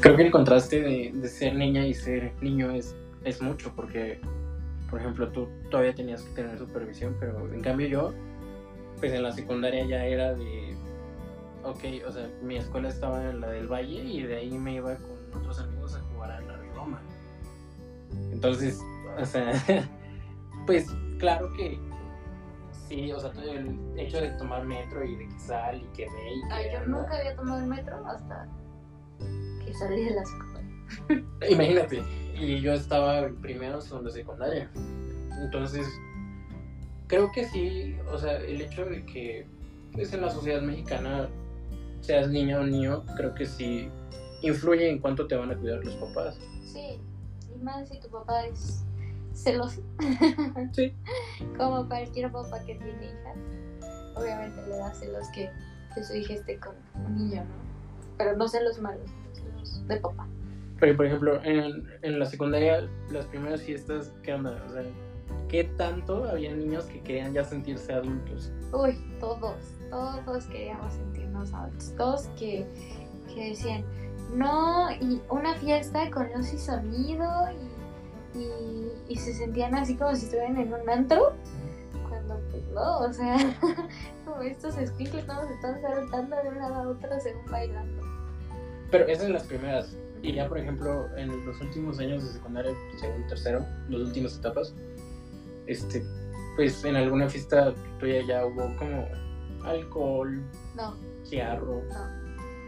Creo 0.00 0.16
que 0.16 0.22
el 0.22 0.30
contraste 0.30 0.82
de, 0.82 1.28
ser 1.28 1.54
niña 1.54 1.86
y 1.86 1.94
ser 1.94 2.32
niño 2.42 2.70
es, 2.70 2.94
es 3.24 3.40
mucho, 3.40 3.72
porque, 3.74 4.20
por 4.90 5.00
ejemplo, 5.00 5.30
tú 5.30 5.48
todavía 5.70 5.94
tenías 5.94 6.22
que 6.22 6.34
tener 6.34 6.58
supervisión, 6.58 7.16
pero 7.18 7.52
en 7.52 7.62
cambio 7.62 7.88
yo, 7.88 8.14
pues 9.00 9.12
en 9.12 9.22
la 9.22 9.32
secundaria 9.32 9.86
ya 9.86 10.04
era 10.04 10.34
de, 10.34 10.76
ok, 11.62 12.06
o 12.06 12.12
sea, 12.12 12.28
mi 12.42 12.56
escuela 12.56 12.90
estaba 12.90 13.30
en 13.30 13.40
la 13.40 13.48
del 13.48 13.66
Valle 13.66 14.04
y 14.04 14.22
de 14.22 14.36
ahí 14.36 14.58
me 14.58 14.74
iba 14.74 14.94
con 14.96 15.40
otros 15.40 15.58
amigos 15.60 15.96
a 15.96 16.00
jugar. 16.00 16.13
Entonces, 18.44 18.78
o 19.18 19.24
sea, 19.24 19.54
pues 20.66 20.86
claro 21.18 21.50
que 21.54 21.78
sí, 22.88 23.10
o 23.10 23.18
sea, 23.18 23.32
todo 23.32 23.50
el 23.50 23.78
hecho 23.96 24.20
de 24.20 24.32
tomar 24.32 24.66
metro 24.66 25.02
y 25.02 25.16
de 25.16 25.28
que 25.28 25.38
sal 25.38 25.76
y 25.80 25.96
que 25.96 26.04
ve 26.04 26.34
y 26.34 26.48
que 26.48 26.52
Ay, 26.52 26.66
yo 26.74 26.86
nunca 26.86 27.16
había 27.16 27.34
tomado 27.36 27.60
el 27.60 27.66
metro 27.68 28.06
hasta 28.06 28.46
que 29.64 29.72
salí 29.72 30.04
de 30.04 30.10
la 30.10 30.24
secundaria. 30.26 31.24
Imagínate, 31.48 32.02
y 32.38 32.60
yo 32.60 32.74
estaba 32.74 33.20
en 33.20 33.36
primero, 33.36 33.80
segundo, 33.80 34.10
secundaria. 34.10 34.70
Entonces, 35.42 35.88
creo 37.06 37.32
que 37.32 37.46
sí, 37.46 37.96
o 38.12 38.18
sea, 38.18 38.36
el 38.36 38.60
hecho 38.60 38.84
de 38.84 39.06
que 39.06 39.46
pues, 39.94 40.12
en 40.12 40.20
la 40.20 40.28
sociedad 40.28 40.60
mexicana 40.60 41.30
seas 42.02 42.28
niña 42.28 42.60
o 42.60 42.64
niño, 42.64 43.06
creo 43.16 43.34
que 43.34 43.46
sí 43.46 43.88
influye 44.42 44.90
en 44.90 44.98
cuánto 44.98 45.26
te 45.26 45.34
van 45.34 45.50
a 45.50 45.56
cuidar 45.56 45.82
los 45.82 45.94
papás. 45.94 46.38
Sí, 46.62 47.00
y 47.54 47.58
más 47.62 47.88
si 47.88 47.98
tu 48.00 48.08
papá 48.08 48.46
es 48.46 48.84
celoso. 49.34 49.82
Sí. 50.72 50.94
Como 51.58 51.86
cualquier 51.88 52.30
papá 52.30 52.60
que 52.64 52.74
tiene 52.74 53.06
hijas. 53.06 53.36
Obviamente 54.16 54.62
le 54.62 54.76
da 54.76 54.94
celos 54.94 55.28
que, 55.34 55.50
que 55.94 56.04
su 56.04 56.14
hija 56.14 56.34
esté 56.34 56.58
con 56.58 56.74
un 57.04 57.16
niño, 57.16 57.42
¿no? 57.42 57.64
Pero 58.16 58.36
no 58.36 58.46
celos 58.46 58.80
malos, 58.80 59.10
celos 59.32 59.86
de 59.88 59.96
papá. 59.96 60.26
Pero, 60.78 60.96
por 60.96 61.06
ejemplo, 61.06 61.42
en, 61.42 61.84
en 62.02 62.18
la 62.18 62.26
secundaria, 62.26 62.88
las 63.10 63.26
primeras 63.26 63.62
fiestas, 63.62 64.12
¿qué 64.22 64.34
onda? 64.34 64.62
O 64.68 64.72
sea, 64.72 64.82
¿qué 65.48 65.64
tanto 65.64 66.24
había 66.24 66.54
niños 66.54 66.84
que 66.84 67.00
querían 67.00 67.32
ya 67.32 67.44
sentirse 67.44 67.92
adultos? 67.92 68.52
Uy, 68.72 68.96
todos, 69.20 69.56
todos 69.90 70.44
queríamos 70.46 70.92
sentirnos 70.92 71.52
adultos. 71.52 71.94
Todos 71.96 72.26
que, 72.38 72.66
que 73.32 73.50
decían, 73.50 73.84
no, 74.34 74.90
y 74.92 75.20
una 75.30 75.54
fiesta 75.54 76.10
con 76.10 76.32
luz 76.32 76.52
y 76.52 76.58
sonido 76.58 77.26
y, 78.34 78.38
y, 78.38 78.92
y 79.08 79.16
se 79.16 79.32
sentían 79.34 79.74
así 79.74 79.96
como 79.96 80.14
si 80.14 80.24
estuvieran 80.24 80.56
en 80.56 80.72
un 80.74 80.88
antro. 80.90 81.32
Cuando 82.08 82.40
pues 82.50 82.64
no, 82.72 82.98
o 82.98 83.12
sea, 83.12 83.36
como 84.24 84.42
estos 84.42 84.76
escuincles 84.78 85.26
todos 85.26 85.50
están 85.50 85.80
saltando 85.80 86.36
de 86.42 86.48
un 86.48 86.58
lado 86.58 86.74
a 86.74 86.88
otro 86.88 87.08
según 87.20 87.46
bailando. 87.50 88.02
Pero 88.90 89.06
esas 89.06 89.24
son 89.24 89.32
las 89.32 89.44
primeras. 89.44 89.96
Y 90.22 90.32
ya, 90.32 90.48
por 90.48 90.58
ejemplo, 90.58 91.06
en 91.16 91.44
los 91.44 91.60
últimos 91.60 91.98
años 91.98 92.24
de 92.24 92.32
secundaria, 92.32 92.72
segundo, 92.98 93.26
tercero, 93.28 93.64
las 93.90 94.00
últimas 94.00 94.36
etapas, 94.38 94.74
este, 95.66 96.02
pues 96.56 96.82
en 96.84 96.96
alguna 96.96 97.28
fiesta 97.28 97.74
tuya 98.00 98.22
ya 98.26 98.46
hubo 98.46 98.74
como 98.78 99.06
alcohol, 99.64 100.42
No, 100.74 100.94
cigarro. 101.24 101.82
no, 101.90 102.23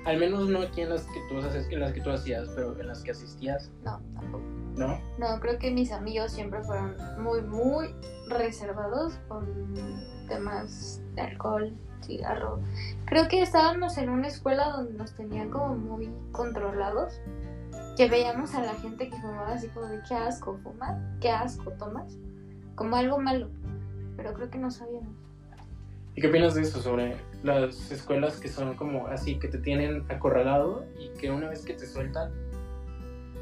Al 0.06 0.18
menos 0.18 0.48
no 0.48 0.62
aquí 0.62 0.82
en 0.82 0.90
las 0.90 1.02
que 1.02 1.20
tú 1.28 1.38
haces, 1.38 1.68
en 1.68 1.80
las 1.80 1.92
que 1.92 2.00
tú 2.00 2.10
hacías, 2.10 2.48
pero 2.54 2.78
en 2.78 2.86
las 2.86 3.02
que 3.02 3.10
asistías, 3.10 3.72
no, 3.84 4.00
tampoco. 4.14 4.44
¿no? 4.76 5.00
No, 5.18 5.40
creo 5.40 5.58
que 5.58 5.72
mis 5.72 5.90
amigos 5.90 6.30
siempre 6.30 6.62
fueron 6.62 6.96
muy, 7.18 7.42
muy 7.42 7.92
reservados 8.28 9.18
con 9.26 9.74
temas 10.28 11.02
de 11.16 11.22
alcohol, 11.22 11.76
cigarro. 12.02 12.60
Creo 13.06 13.26
que 13.26 13.42
estábamos 13.42 13.98
en 13.98 14.10
una 14.10 14.28
escuela 14.28 14.70
donde 14.70 14.92
nos 14.92 15.12
tenían 15.12 15.50
como 15.50 15.74
muy 15.74 16.08
controlados. 16.30 17.20
Que 17.96 18.08
veíamos 18.08 18.54
a 18.54 18.62
la 18.62 18.74
gente 18.74 19.08
que 19.08 19.16
fumaba 19.16 19.54
así 19.54 19.68
como 19.68 19.86
de 19.86 20.02
qué 20.06 20.14
asco 20.14 20.58
fumar, 20.62 21.00
qué 21.20 21.30
asco 21.30 21.72
tomas, 21.72 22.16
como 22.76 22.94
algo 22.94 23.18
malo. 23.18 23.48
Pero 24.16 24.34
creo 24.34 24.50
que 24.50 24.58
no 24.58 24.70
sabíamos. 24.70 25.16
¿Y 26.16 26.22
qué 26.22 26.28
opinas 26.28 26.54
de 26.54 26.62
eso 26.62 26.80
sobre 26.80 27.14
las 27.42 27.90
escuelas 27.92 28.40
que 28.40 28.48
son 28.48 28.74
como 28.74 29.06
así, 29.08 29.38
que 29.38 29.48
te 29.48 29.58
tienen 29.58 30.02
acorralado 30.08 30.86
y 30.98 31.10
que 31.10 31.30
una 31.30 31.50
vez 31.50 31.62
que 31.62 31.74
te 31.74 31.86
sueltan, 31.86 32.32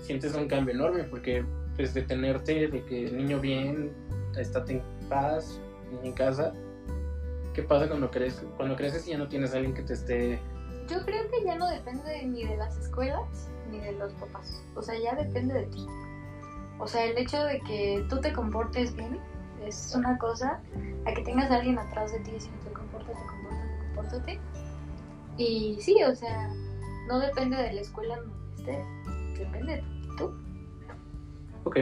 sientes 0.01 0.35
un 0.35 0.49
cambio 0.49 0.75
enorme? 0.75 1.05
Porque 1.05 1.45
pues 1.77 1.95
de 1.95 2.03
tenerte, 2.03 2.67
de 2.67 2.85
que 2.85 3.07
el 3.07 3.17
niño 3.17 3.39
bien, 3.39 3.93
estate 4.37 4.73
en 4.73 5.09
paz, 5.09 5.61
en 6.03 6.13
casa, 6.15 6.53
¿qué 7.55 7.63
pasa 7.63 7.87
cuando 7.87 8.11
creces, 8.11 8.45
cuando 8.57 8.75
creces 8.75 9.07
y 9.07 9.13
ya 9.13 9.19
no 9.19 9.29
tienes 9.29 9.55
a 9.55 9.59
alguien 9.59 9.73
que 9.73 9.83
te 9.83 9.93
esté... 9.93 10.41
Yo 10.89 10.99
creo 11.05 11.31
que 11.31 11.45
ya 11.45 11.55
no 11.55 11.69
depende 11.69 12.27
ni 12.27 12.45
de 12.45 12.57
las 12.57 12.77
escuelas 12.77 13.51
ni 13.71 13.79
de 13.79 13.93
los 13.93 14.13
papás. 14.15 14.65
O 14.75 14.83
sea, 14.83 14.99
ya 14.99 15.15
depende 15.15 15.55
de 15.55 15.67
ti. 15.67 15.87
O 16.81 16.89
sea, 16.89 17.05
el 17.05 17.17
hecho 17.19 17.41
de 17.45 17.61
que 17.61 18.05
tú 18.11 18.21
te 18.21 18.33
comportes 18.33 18.97
bien 18.97 19.21
es 19.67 19.95
una 19.95 20.19
cosa. 20.19 20.61
A 21.07 21.13
que 21.13 21.23
tengas 21.23 21.51
a 21.51 21.57
alguien 21.57 21.79
atrás 21.79 22.13
de 22.13 22.21
ti 22.21 22.31
diciendo 22.33 22.61
compórtate, 22.73 23.19
compórtate, 23.27 23.95
compórtate. 23.95 24.41
Y 25.37 25.77
sí, 25.81 26.03
o 26.03 26.15
sea, 26.15 26.51
no 27.09 27.19
depende 27.19 27.57
de 27.57 27.73
la 27.73 27.81
escuela 27.81 28.15
en 28.15 28.29
donde 28.29 28.55
estés. 28.57 29.39
Depende 29.39 29.77
de 29.77 29.85
tú. 30.17 30.33
Ok. 31.65 31.77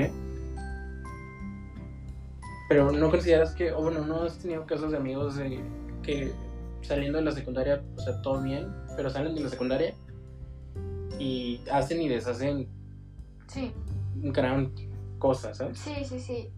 Pero 2.68 2.90
no 2.90 3.10
consideras 3.10 3.54
que, 3.54 3.70
o 3.72 3.82
bueno, 3.82 4.04
no 4.06 4.22
has 4.22 4.38
tenido 4.38 4.64
casos 4.64 4.92
de 4.92 4.96
amigos 4.96 5.36
de 5.36 5.62
que 6.02 6.32
saliendo 6.80 7.18
de 7.18 7.24
la 7.24 7.32
secundaria, 7.32 7.82
o 7.96 8.00
sea, 8.00 8.20
todo 8.22 8.42
bien, 8.42 8.72
pero 8.96 9.10
salen 9.10 9.34
de 9.34 9.42
la 9.42 9.48
secundaria 9.48 9.94
y 11.18 11.60
hacen 11.70 12.00
y 12.00 12.08
deshacen 12.08 12.68
Sí, 13.46 13.72
gran 14.14 14.72
cosas, 15.18 15.58
¿sabes? 15.58 15.78
sí, 15.78 16.04
sí, 16.04 16.18
sí. 16.18 16.50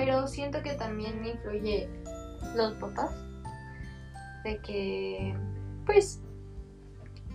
Pero 0.00 0.26
siento 0.26 0.62
que 0.62 0.72
también 0.72 1.22
influye 1.26 1.86
los 2.56 2.72
papás. 2.76 3.14
De 4.44 4.56
que, 4.62 5.34
pues, 5.84 6.22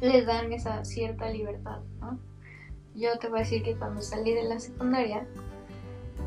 les 0.02 0.26
dan 0.26 0.52
esa 0.52 0.84
cierta 0.84 1.30
libertad, 1.30 1.82
¿no? 2.02 2.18
Yo 2.96 3.20
te 3.20 3.30
voy 3.30 3.38
a 3.38 3.44
decir 3.44 3.62
que 3.62 3.76
cuando 3.76 4.02
salí 4.02 4.34
de 4.34 4.46
la 4.46 4.60
secundaria, 4.60 5.28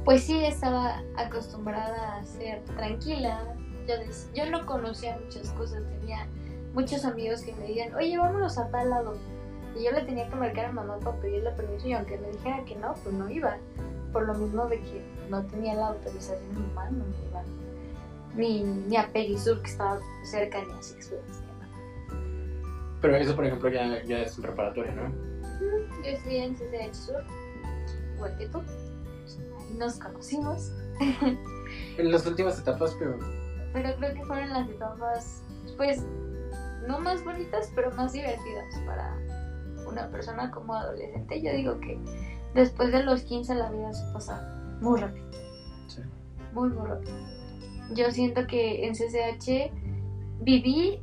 pues 0.04 0.22
sí 0.22 0.44
estaba 0.44 1.02
acostumbrada 1.16 2.18
a 2.18 2.24
ser 2.24 2.62
tranquila. 2.76 3.56
Yo, 3.88 3.94
yo 4.32 4.48
no 4.48 4.64
conocía 4.64 5.18
muchas 5.18 5.50
cosas, 5.54 5.82
tenía 5.88 6.28
muchos 6.72 7.04
amigos 7.04 7.42
que 7.42 7.52
me 7.54 7.66
decían, 7.66 7.92
oye, 7.96 8.16
vámonos 8.16 8.58
a 8.58 8.70
tal 8.70 8.90
lado. 8.90 9.18
Y 9.76 9.82
yo 9.82 9.90
le 9.90 10.02
tenía 10.02 10.28
que 10.28 10.36
marcar 10.36 10.66
a 10.66 10.72
mamá 10.72 11.00
para 11.00 11.18
pedirle 11.20 11.50
permiso 11.50 11.88
y 11.88 11.94
aunque 11.94 12.16
me 12.16 12.28
dijera 12.28 12.64
que 12.64 12.76
no, 12.76 12.94
pues 12.94 13.12
no 13.12 13.28
iba. 13.28 13.58
Por 14.12 14.26
lo 14.26 14.34
mismo 14.34 14.66
de 14.66 14.80
que 14.80 15.02
no 15.28 15.44
tenía 15.46 15.74
la 15.74 15.88
autorización 15.88 16.38
de 16.54 16.60
mi 16.60 16.66
iba. 17.28 17.42
Ni, 18.34 18.62
ni 18.62 18.96
a 18.96 19.10
Perisur, 19.12 19.60
que 19.62 19.70
estaba 19.70 19.98
cerca, 20.24 20.62
ni 20.64 20.72
a 20.72 20.82
Six 20.82 21.08
Flags, 21.08 21.40
ni 21.40 21.50
a 21.50 21.54
nada. 21.54 22.98
Pero 23.00 23.16
eso, 23.16 23.34
por 23.34 23.44
ejemplo, 23.44 23.68
ya, 23.70 24.02
ya 24.04 24.18
es 24.20 24.36
en 24.36 24.42
preparatoria, 24.42 24.92
¿no? 24.94 25.12
Yo 25.60 26.10
estudié 26.10 26.44
en 26.44 26.54
CCH 26.54 26.94
Sur, 26.94 27.24
igual 28.16 28.36
que 28.38 28.48
tú. 28.48 28.58
Ahí 28.58 29.74
nos 29.78 29.98
conocimos. 29.98 30.72
En 31.98 32.10
las 32.10 32.26
últimas 32.26 32.58
etapas, 32.58 32.96
pero 32.98 33.18
Pero 33.74 33.94
creo 33.96 34.14
que 34.14 34.24
fueron 34.24 34.48
las 34.50 34.68
etapas, 34.70 35.42
pues, 35.76 36.02
no 36.86 36.98
más 36.98 37.22
bonitas, 37.22 37.70
pero 37.74 37.90
más 37.92 38.14
divertidas 38.14 38.74
para 38.86 39.14
una 39.86 40.08
persona 40.10 40.50
como 40.50 40.74
adolescente. 40.74 41.42
Yo 41.42 41.52
digo 41.52 41.80
que 41.80 41.98
después 42.54 42.92
de 42.92 43.02
los 43.02 43.22
15 43.22 43.54
la 43.54 43.70
vida 43.70 43.92
se 43.92 44.12
pasa 44.12 44.76
muy 44.80 45.00
rápido. 45.00 45.26
Sí. 45.88 46.02
Muy, 46.52 46.70
muy 46.70 46.86
rápido. 46.86 47.12
Yo 47.94 48.10
siento 48.10 48.46
que 48.46 48.86
en 48.86 48.94
CCH 48.94 49.72
viví, 50.40 51.00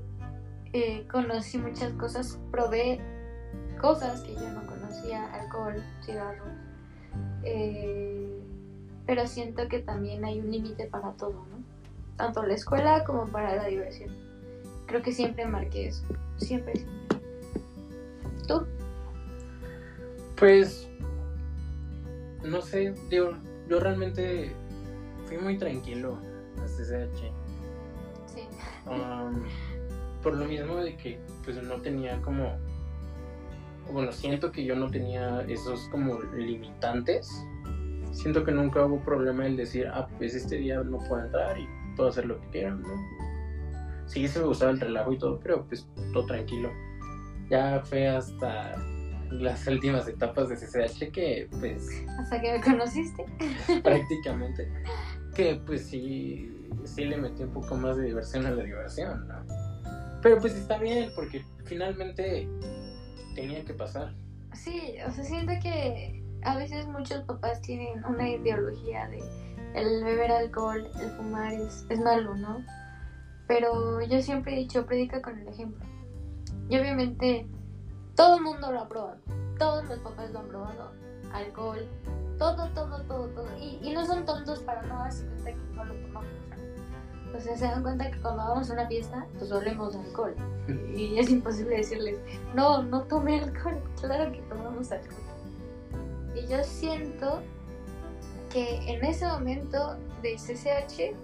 eh, 0.73 1.07
conocí 1.11 1.57
muchas 1.57 1.91
cosas, 1.93 2.39
probé 2.51 2.99
cosas 3.81 4.21
que 4.21 4.33
yo 4.33 4.49
no 4.51 4.65
conocía, 4.65 5.25
alcohol, 5.33 5.83
cigarros. 6.05 6.47
eh, 7.43 8.41
pero 9.05 9.27
siento 9.27 9.67
que 9.67 9.79
también 9.79 10.25
hay 10.25 10.39
un 10.39 10.51
límite 10.51 10.87
para 10.87 11.11
todo, 11.13 11.33
¿no? 11.33 11.63
Tanto 12.17 12.43
la 12.43 12.55
escuela 12.55 13.03
como 13.03 13.27
para 13.27 13.55
la 13.55 13.65
diversión. 13.65 14.09
Creo 14.87 15.01
que 15.01 15.11
siempre 15.11 15.45
marqué 15.45 15.87
eso. 15.87 16.03
Siempre, 16.37 16.75
siempre. 16.75 17.19
¿Tú? 18.47 18.65
Pues, 20.37 20.84
no 22.45 22.61
sé, 22.61 22.93
digo, 23.09 23.31
yo 23.67 23.79
realmente 23.79 24.51
fui 25.25 25.37
muy 25.37 25.57
tranquilo 25.57 26.19
hasta 26.63 26.83
CCH. 26.83 27.19
Sí. 28.27 28.41
Um, 28.87 29.43
por 30.25 30.35
lo 30.35 30.45
mismo 30.45 30.77
de 30.77 30.97
que 30.97 31.19
pues 31.43 31.61
no 31.61 31.81
tenía 31.81 32.19
como 32.23 32.57
bueno 33.91 34.11
siento 34.11 34.51
que 34.51 34.65
yo 34.65 34.75
no 34.75 34.89
tenía 34.89 35.41
esos 35.47 35.87
como 35.89 36.19
limitantes 36.35 37.29
siento 38.11 38.43
que 38.43 38.51
nunca 38.51 38.83
hubo 38.85 38.99
problema 39.01 39.45
el 39.45 39.55
decir 39.55 39.87
ah 39.87 40.07
pues 40.17 40.33
este 40.33 40.57
día 40.57 40.81
no 40.81 40.97
puedo 40.97 41.23
entrar 41.23 41.59
y 41.59 41.67
puedo 41.95 42.09
hacer 42.09 42.25
lo 42.25 42.41
que 42.41 42.49
quiera 42.49 42.71
no 42.71 42.87
sí 44.07 44.27
se 44.27 44.39
me 44.39 44.45
gustaba 44.45 44.71
el 44.71 44.79
relajo 44.79 45.13
y 45.13 45.19
todo 45.19 45.39
pero 45.39 45.63
pues 45.67 45.87
todo 46.11 46.25
tranquilo 46.25 46.71
ya 47.49 47.81
fue 47.85 48.07
hasta 48.07 48.75
las 49.31 49.67
últimas 49.67 50.07
etapas 50.07 50.49
de 50.49 50.55
CCH 50.55 51.11
que 51.11 51.47
pues 51.59 52.03
Hasta 52.19 52.41
que 52.41 52.53
me 52.53 52.61
conociste. 52.61 53.25
prácticamente 53.83 54.71
que 55.35 55.61
pues 55.65 55.85
sí 55.85 56.67
sí 56.83 57.05
le 57.05 57.17
metí 57.17 57.43
un 57.43 57.51
poco 57.51 57.75
más 57.75 57.97
de 57.97 58.03
diversión 58.05 58.45
a 58.45 58.51
la 58.51 58.63
diversión 58.63 59.27
¿no? 59.27 59.45
pero 60.21 60.39
pues 60.39 60.55
está 60.55 60.77
bien 60.77 61.09
porque 61.15 61.43
finalmente 61.65 62.47
tenía 63.35 63.63
que 63.65 63.73
pasar 63.73 64.13
Sí, 64.55 64.95
o 65.05 65.11
sea, 65.11 65.23
siento 65.23 65.53
que 65.61 66.23
a 66.43 66.57
veces 66.57 66.87
muchos 66.87 67.23
papás 67.25 67.61
tienen 67.61 68.03
una 68.05 68.29
ideología 68.29 69.07
de 69.09 69.19
el 69.75 70.03
beber 70.03 70.31
alcohol, 70.31 70.89
el 71.01 71.09
fumar 71.11 71.53
es, 71.53 71.85
es 71.89 71.99
malo, 71.99 72.35
¿no? 72.35 72.63
Pero 73.47 74.01
yo 74.01 74.21
siempre 74.21 74.53
he 74.53 74.59
dicho, 74.59 74.85
predica 74.85 75.21
con 75.21 75.37
el 75.37 75.47
ejemplo. 75.47 75.85
Y 76.69 76.77
obviamente 76.77 77.45
todo 78.15 78.37
el 78.37 78.43
mundo 78.43 78.71
lo 78.71 78.81
ha 78.81 78.87
probado, 78.87 79.17
todos 79.57 79.85
los 79.85 79.99
papás 79.99 80.31
lo 80.31 80.39
han 80.39 80.47
probado, 80.47 80.91
alcohol, 81.33 81.85
todo, 82.37 82.69
todo, 82.69 83.01
todo, 83.03 83.27
todo. 83.29 83.57
Y, 83.57 83.79
y 83.81 83.93
no 83.93 84.05
son 84.05 84.25
tontos 84.25 84.59
para 84.59 84.81
no 84.83 84.99
darse 84.99 85.25
cuenta 85.25 85.51
que 85.51 85.75
no 85.75 85.85
lo 85.85 85.93
tomamos. 85.95 86.29
O 87.35 87.39
sea, 87.39 87.57
se 87.57 87.65
dan 87.65 87.83
cuenta 87.83 88.09
que 88.09 88.21
cuando 88.21 88.43
vamos 88.43 88.69
a 88.69 88.73
una 88.73 88.87
fiesta, 88.87 89.27
pues 89.37 89.51
olemos 89.51 89.95
alcohol. 89.95 90.33
Y 90.95 91.19
es 91.19 91.29
imposible 91.29 91.77
decirles, 91.77 92.17
no, 92.53 92.83
no 92.83 93.03
tome 93.03 93.41
alcohol. 93.41 93.81
Claro 94.01 94.31
que 94.31 94.41
tomamos 94.43 94.91
alcohol. 94.91 95.15
Y 96.35 96.47
yo 96.47 96.63
siento 96.63 97.41
que 98.51 98.77
en 98.89 99.03
ese 99.03 99.25
momento 99.25 99.97
de 100.21 100.35
CCH, 100.35 101.15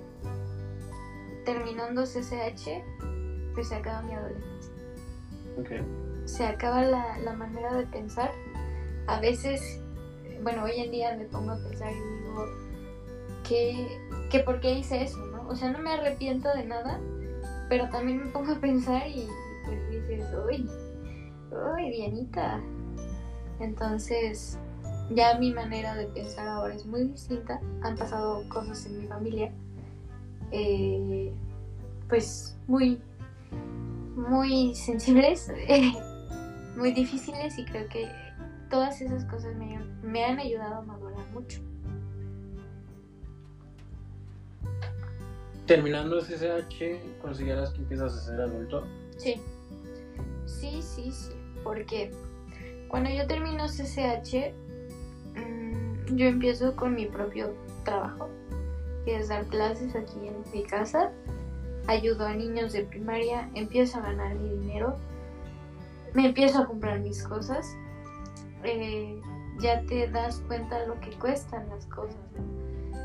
terminando 1.46 2.04
CCH, 2.04 2.84
pues 3.54 3.70
se 3.70 3.76
acaba 3.76 4.02
mi 4.02 4.14
adolescencia. 4.14 4.74
Ok. 5.58 6.11
Se 6.26 6.46
acaba 6.46 6.84
la, 6.84 7.18
la 7.20 7.34
manera 7.34 7.74
de 7.74 7.86
pensar. 7.88 8.32
A 9.08 9.20
veces, 9.20 9.82
bueno, 10.44 10.64
hoy 10.64 10.80
en 10.80 10.92
día 10.92 11.16
me 11.18 11.26
pongo 11.26 11.52
a 11.52 11.58
pensar 11.58 11.92
y 11.92 12.24
digo, 12.24 12.46
que, 13.48 14.00
que 14.30 14.40
por 14.40 14.60
qué 14.62 14.80
hice 14.80 15.04
eso, 15.04 15.18
¿no? 15.28 15.48
O 15.50 15.56
sea, 15.56 15.72
no 15.72 15.80
me 15.80 15.92
arrepiento 15.92 16.50
de 16.54 16.66
nada, 16.66 17.00
pero 17.70 17.90
también 17.90 18.20
me 18.20 18.32
pongo 18.32 18.54
a 18.54 18.60
pensar 18.60 19.08
y 19.08 19.28
pues 19.66 19.90
dices, 19.90 20.26
uy, 20.48 20.70
uy, 21.52 21.90
Dianita. 21.90 22.62
Entonces, 23.60 24.58
ya 25.14 25.38
mi 25.38 25.54
manera 25.54 25.96
de 25.96 26.06
pensar 26.06 26.48
ahora 26.48 26.74
es 26.74 26.86
muy 26.86 27.04
distinta. 27.04 27.60
Han 27.84 27.96
pasado 27.96 28.48
cosas 28.50 28.86
en 28.86 29.00
mi 29.00 29.08
familia, 29.08 29.52
eh, 30.52 31.34
pues 32.08 32.58
muy, 32.68 33.02
muy 34.16 34.74
sensibles, 34.76 35.52
muy 36.76 36.92
difíciles 36.94 37.58
y 37.58 37.66
creo 37.66 37.88
que 37.90 38.10
todas 38.70 39.02
esas 39.02 39.26
cosas 39.26 39.56
me, 39.56 39.80
me 40.04 40.24
han 40.24 40.40
ayudado 40.40 40.76
a 40.76 40.82
madurar 40.82 41.30
mucho. 41.32 41.62
terminando 45.72 46.20
CCH 46.20 47.22
consideras 47.22 47.70
que 47.70 47.78
empiezas 47.78 48.14
a 48.14 48.20
ser 48.20 48.42
adulto 48.42 48.84
Sí, 49.16 49.36
sí, 50.46 50.82
sí, 50.82 51.12
sí, 51.14 51.32
porque 51.64 52.12
cuando 52.90 53.10
yo 53.10 53.26
termino 53.26 53.68
CCH, 53.68 54.52
mm, 55.36 56.16
yo 56.18 56.26
empiezo 56.26 56.76
con 56.76 56.96
mi 56.96 57.06
propio 57.06 57.54
trabajo, 57.86 58.28
que 59.06 59.16
es 59.16 59.30
dar 59.30 59.46
clases 59.46 59.96
aquí 59.96 60.28
en 60.28 60.44
mi 60.52 60.64
casa, 60.64 61.12
ayudo 61.88 62.26
a 62.26 62.34
niños 62.34 62.74
de 62.74 62.84
primaria, 62.84 63.50
empiezo 63.54 64.00
a 64.00 64.02
ganar 64.02 64.36
mi 64.36 64.50
dinero, 64.58 64.98
me 66.14 66.28
empiezo 66.28 66.60
a 66.60 66.66
comprar 66.66 67.00
mis 67.00 67.24
cosas, 67.24 67.78
eh, 68.64 69.20
ya 69.60 69.82
te 69.86 70.10
das 70.10 70.40
cuenta 70.48 70.86
lo 70.86 71.00
que 71.00 71.12
cuestan 71.18 71.70
las 71.70 71.86
cosas, 71.88 72.18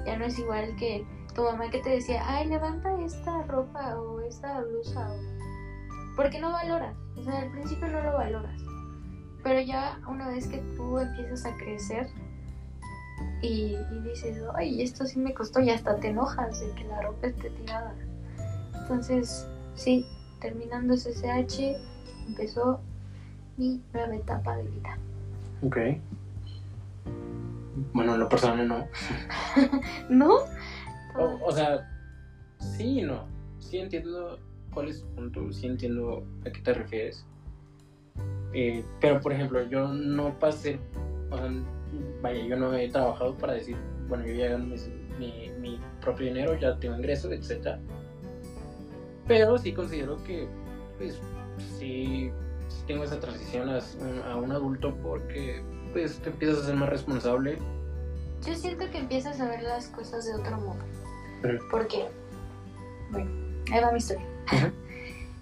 ya 0.04 0.16
no 0.16 0.24
es 0.24 0.38
igual 0.38 0.74
que 0.76 1.06
tu 1.34 1.42
mamá 1.42 1.70
que 1.70 1.80
te 1.80 1.90
decía, 1.90 2.22
ay, 2.26 2.48
levanta 2.48 2.98
esta 3.00 3.42
ropa 3.42 3.98
o 4.00 4.20
esta 4.20 4.62
blusa 4.62 5.14
porque 6.16 6.40
no 6.40 6.50
valoras, 6.50 6.96
o 7.18 7.22
sea, 7.22 7.42
al 7.42 7.50
principio 7.50 7.88
no 7.88 8.00
lo 8.00 8.12
valoras, 8.14 8.60
pero 9.42 9.60
ya 9.60 10.00
una 10.08 10.28
vez 10.28 10.48
que 10.48 10.58
tú 10.76 10.98
empiezas 10.98 11.44
a 11.44 11.56
crecer 11.58 12.08
y, 13.42 13.76
y 13.92 14.00
dices, 14.02 14.42
ay, 14.54 14.82
esto 14.82 15.04
sí 15.04 15.18
me 15.18 15.34
costó 15.34 15.60
y 15.60 15.70
hasta 15.70 15.96
te 15.96 16.08
enojas 16.08 16.58
de 16.60 16.70
que 16.72 16.84
la 16.84 17.02
ropa 17.02 17.26
esté 17.26 17.50
tirada. 17.50 17.94
Entonces, 18.74 19.46
sí, 19.74 20.06
terminando 20.40 20.96
SSH, 20.96 21.76
empezó 22.28 22.80
mi 23.56 23.80
nueva 23.92 24.14
etapa 24.16 24.56
de 24.56 24.62
vida. 24.64 24.98
ok. 25.62 25.76
Bueno 27.92 28.14
en 28.14 28.20
lo 28.20 28.28
personal 28.28 28.66
no. 28.66 28.86
¿No? 30.08 30.34
o, 31.18 31.38
o 31.46 31.52
sea 31.52 31.88
sí 32.58 33.00
y 33.00 33.02
no. 33.02 33.24
Sí 33.58 33.78
entiendo 33.78 34.38
cuál 34.72 34.88
es 34.88 35.00
tu 35.02 35.06
punto 35.08 35.52
sí 35.52 35.66
entiendo 35.66 36.24
a 36.46 36.50
qué 36.50 36.60
te 36.60 36.74
refieres. 36.74 37.24
Eh, 38.52 38.84
pero 39.00 39.20
por 39.20 39.32
ejemplo 39.32 39.62
yo 39.68 39.88
no 39.88 40.38
pasé 40.38 40.78
o 41.30 41.36
sea 41.36 41.50
vaya 42.22 42.44
yo 42.46 42.56
no 42.56 42.72
he 42.74 42.88
trabajado 42.88 43.36
para 43.36 43.54
decir 43.54 43.76
bueno 44.08 44.24
yo 44.26 44.34
ya 44.34 44.48
gano 44.50 44.64
mis- 44.66 44.90
mi, 45.18 45.50
mi 45.60 45.80
propio 46.00 46.26
dinero 46.26 46.58
ya 46.58 46.78
tengo 46.78 46.96
ingresos 46.96 47.32
etcétera. 47.32 47.78
Pero 49.26 49.58
sí 49.58 49.72
considero 49.72 50.22
que 50.24 50.46
pues 50.98 51.18
sí 51.78 52.30
tengo 52.86 53.04
esa 53.04 53.18
transición 53.20 53.68
a, 53.70 53.80
a 54.30 54.36
un 54.36 54.52
adulto 54.52 54.94
porque 55.02 55.62
pues 55.92 56.18
te 56.18 56.30
empiezas 56.30 56.58
a 56.58 56.66
ser 56.66 56.74
más 56.76 56.88
responsable 56.88 57.58
Yo 58.46 58.54
siento 58.54 58.90
que 58.90 58.98
empiezas 58.98 59.40
a 59.40 59.48
ver 59.48 59.62
las 59.62 59.88
cosas 59.88 60.26
de 60.26 60.34
otro 60.34 60.56
modo. 60.58 60.78
Ujú. 61.42 61.68
¿Por 61.70 61.86
qué? 61.88 62.08
Bueno, 63.10 63.30
ahí 63.72 63.80
va 63.80 63.92
mi 63.92 63.98
historia. 63.98 64.26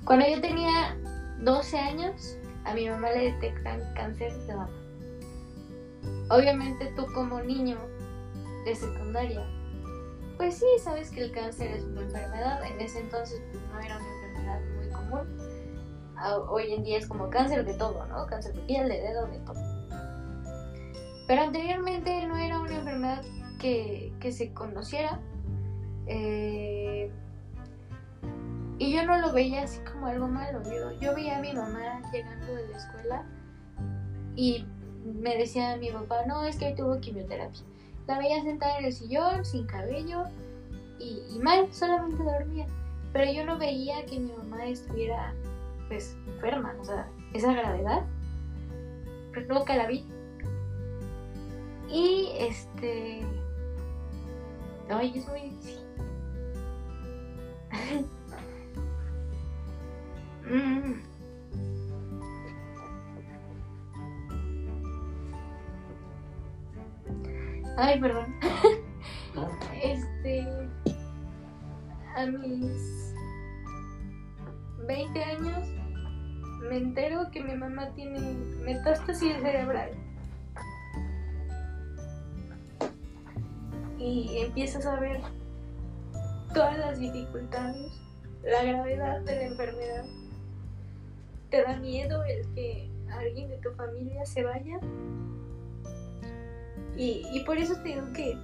Cuando 0.05 0.27
yo 0.29 0.41
tenía 0.41 0.97
12 1.41 1.79
años, 1.79 2.37
a 2.65 2.75
mi 2.75 2.89
mamá 2.89 3.11
le 3.11 3.33
detectan 3.33 3.81
cáncer 3.95 4.33
de 4.47 4.55
mama. 4.55 4.71
Obviamente 6.31 6.93
tú 6.97 7.07
como 7.15 7.41
niño 7.41 7.79
de 8.65 8.75
secundaria, 8.75 9.47
pues 10.37 10.57
sí, 10.57 10.67
sabes 10.83 11.11
que 11.11 11.25
el 11.25 11.33
cáncer 11.33 11.71
es 11.71 11.85
una 11.85 12.03
enfermedad. 12.03 12.65
En 12.65 12.81
ese 12.81 13.01
entonces 13.01 13.41
pues, 13.53 13.63
no 13.73 13.81
era 13.81 13.97
una 13.97 14.14
Hoy 16.49 16.73
en 16.73 16.85
día 16.85 16.99
es 16.99 17.07
como 17.07 17.29
cáncer 17.31 17.65
de 17.65 17.75
todo, 17.75 18.07
¿no? 18.07 18.27
Cáncer 18.27 18.55
de 18.55 18.61
piel, 18.63 18.89
de 18.89 19.01
dedo, 19.01 19.27
de 19.27 19.39
todo. 19.41 19.61
Pero 21.27 21.43
anteriormente 21.43 22.27
no 22.27 22.37
era 22.37 22.59
una 22.59 22.77
enfermedad 22.77 23.23
que, 23.59 24.13
que 24.21 24.33
se 24.33 24.53
conociera. 24.53 25.21
eh, 26.07 27.11
y 28.79 28.93
yo 28.93 29.05
no 29.07 29.19
lo 29.19 29.33
veía 29.33 29.63
así 29.63 29.79
como 29.91 30.07
algo 30.07 30.27
malo. 30.27 30.61
Yo, 30.65 30.93
yo 31.01 31.15
veía 31.15 31.39
a 31.39 31.41
mi 31.41 31.53
mamá 31.53 32.03
llegando 32.13 32.55
de 32.55 32.69
la 32.69 32.77
escuela 32.77 33.27
y 34.35 34.67
me 35.05 35.37
decía 35.37 35.77
mi 35.77 35.91
papá, 35.91 36.25
no, 36.27 36.43
es 36.45 36.57
que 36.57 36.67
hoy 36.67 36.75
tuvo 36.75 37.01
quimioterapia. 37.01 37.63
La 38.07 38.19
veía 38.19 38.43
sentada 38.43 38.79
en 38.79 38.87
el 38.87 38.93
sillón, 38.93 39.45
sin 39.45 39.67
cabello 39.67 40.25
y 40.99 41.39
mal, 41.39 41.73
solamente 41.73 42.23
dormía. 42.23 42.67
Pero 43.13 43.31
yo 43.31 43.45
no 43.45 43.59
veía 43.59 44.05
que 44.07 44.19
mi 44.19 44.33
mamá 44.33 44.67
estuviera 44.67 45.33
pues 45.95 46.17
esa 47.35 47.53
gravedad. 47.53 48.03
Pues 49.33 49.47
nunca 49.49 49.77
la 49.77 49.87
vi. 49.87 50.05
Este. 52.37 53.21
Ay, 54.91 55.13
es 55.17 55.29
muy 55.29 55.41
difícil. 55.41 55.79
Mm. 60.47 61.01
Ay, 67.79 67.99
perdón. 67.99 68.27
Este. 69.83 70.47
A 72.15 72.27
mis 72.27 73.15
20 74.87 75.25
años 75.25 75.84
me 76.69 76.77
entero 76.79 77.31
que 77.31 77.43
mi 77.43 77.55
mamá 77.55 77.91
tiene 77.95 78.21
metástasis 78.65 79.35
cerebral. 79.41 79.91
Y 83.99 84.39
empiezas 84.39 84.87
a 84.87 84.99
ver 85.01 85.21
todas 86.53 86.79
las 86.79 86.99
dificultades, 86.99 87.93
la 88.43 88.63
gravedad 88.63 89.21
de 89.23 89.37
la 89.37 89.43
enfermedad. 89.45 90.05
Te 91.51 91.63
da 91.63 91.77
miedo 91.77 92.23
el 92.25 92.47
que 92.55 92.91
alguien 93.11 93.49
de 93.49 93.59
tu 93.59 93.71
familia 93.73 94.25
se 94.27 94.43
vaya. 94.43 94.79
Y, 96.97 97.23
y 97.33 97.45
por 97.45 97.59
eso 97.59 97.75
te 97.83 97.91
digo 97.91 98.13
que 98.13 98.39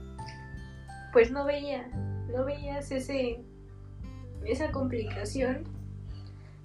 pues 1.12 1.30
no 1.30 1.44
veía, 1.44 1.88
no 2.33 2.44
veías 2.44 2.90
ese, 2.90 3.40
esa 4.44 4.70
complicación, 4.70 5.64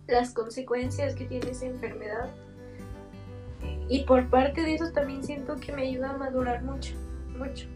las 0.07 0.33
consecuencias 0.33 1.15
que 1.15 1.25
tiene 1.25 1.51
esa 1.51 1.65
enfermedad. 1.65 2.29
Y 3.87 4.03
por 4.03 4.29
parte 4.29 4.61
de 4.61 4.75
eso 4.75 4.91
también 4.91 5.23
siento 5.23 5.55
que 5.57 5.71
me 5.71 5.83
ayuda 5.83 6.11
a 6.11 6.17
madurar 6.17 6.63
mucho, 6.63 6.95
mucho. 7.37 7.67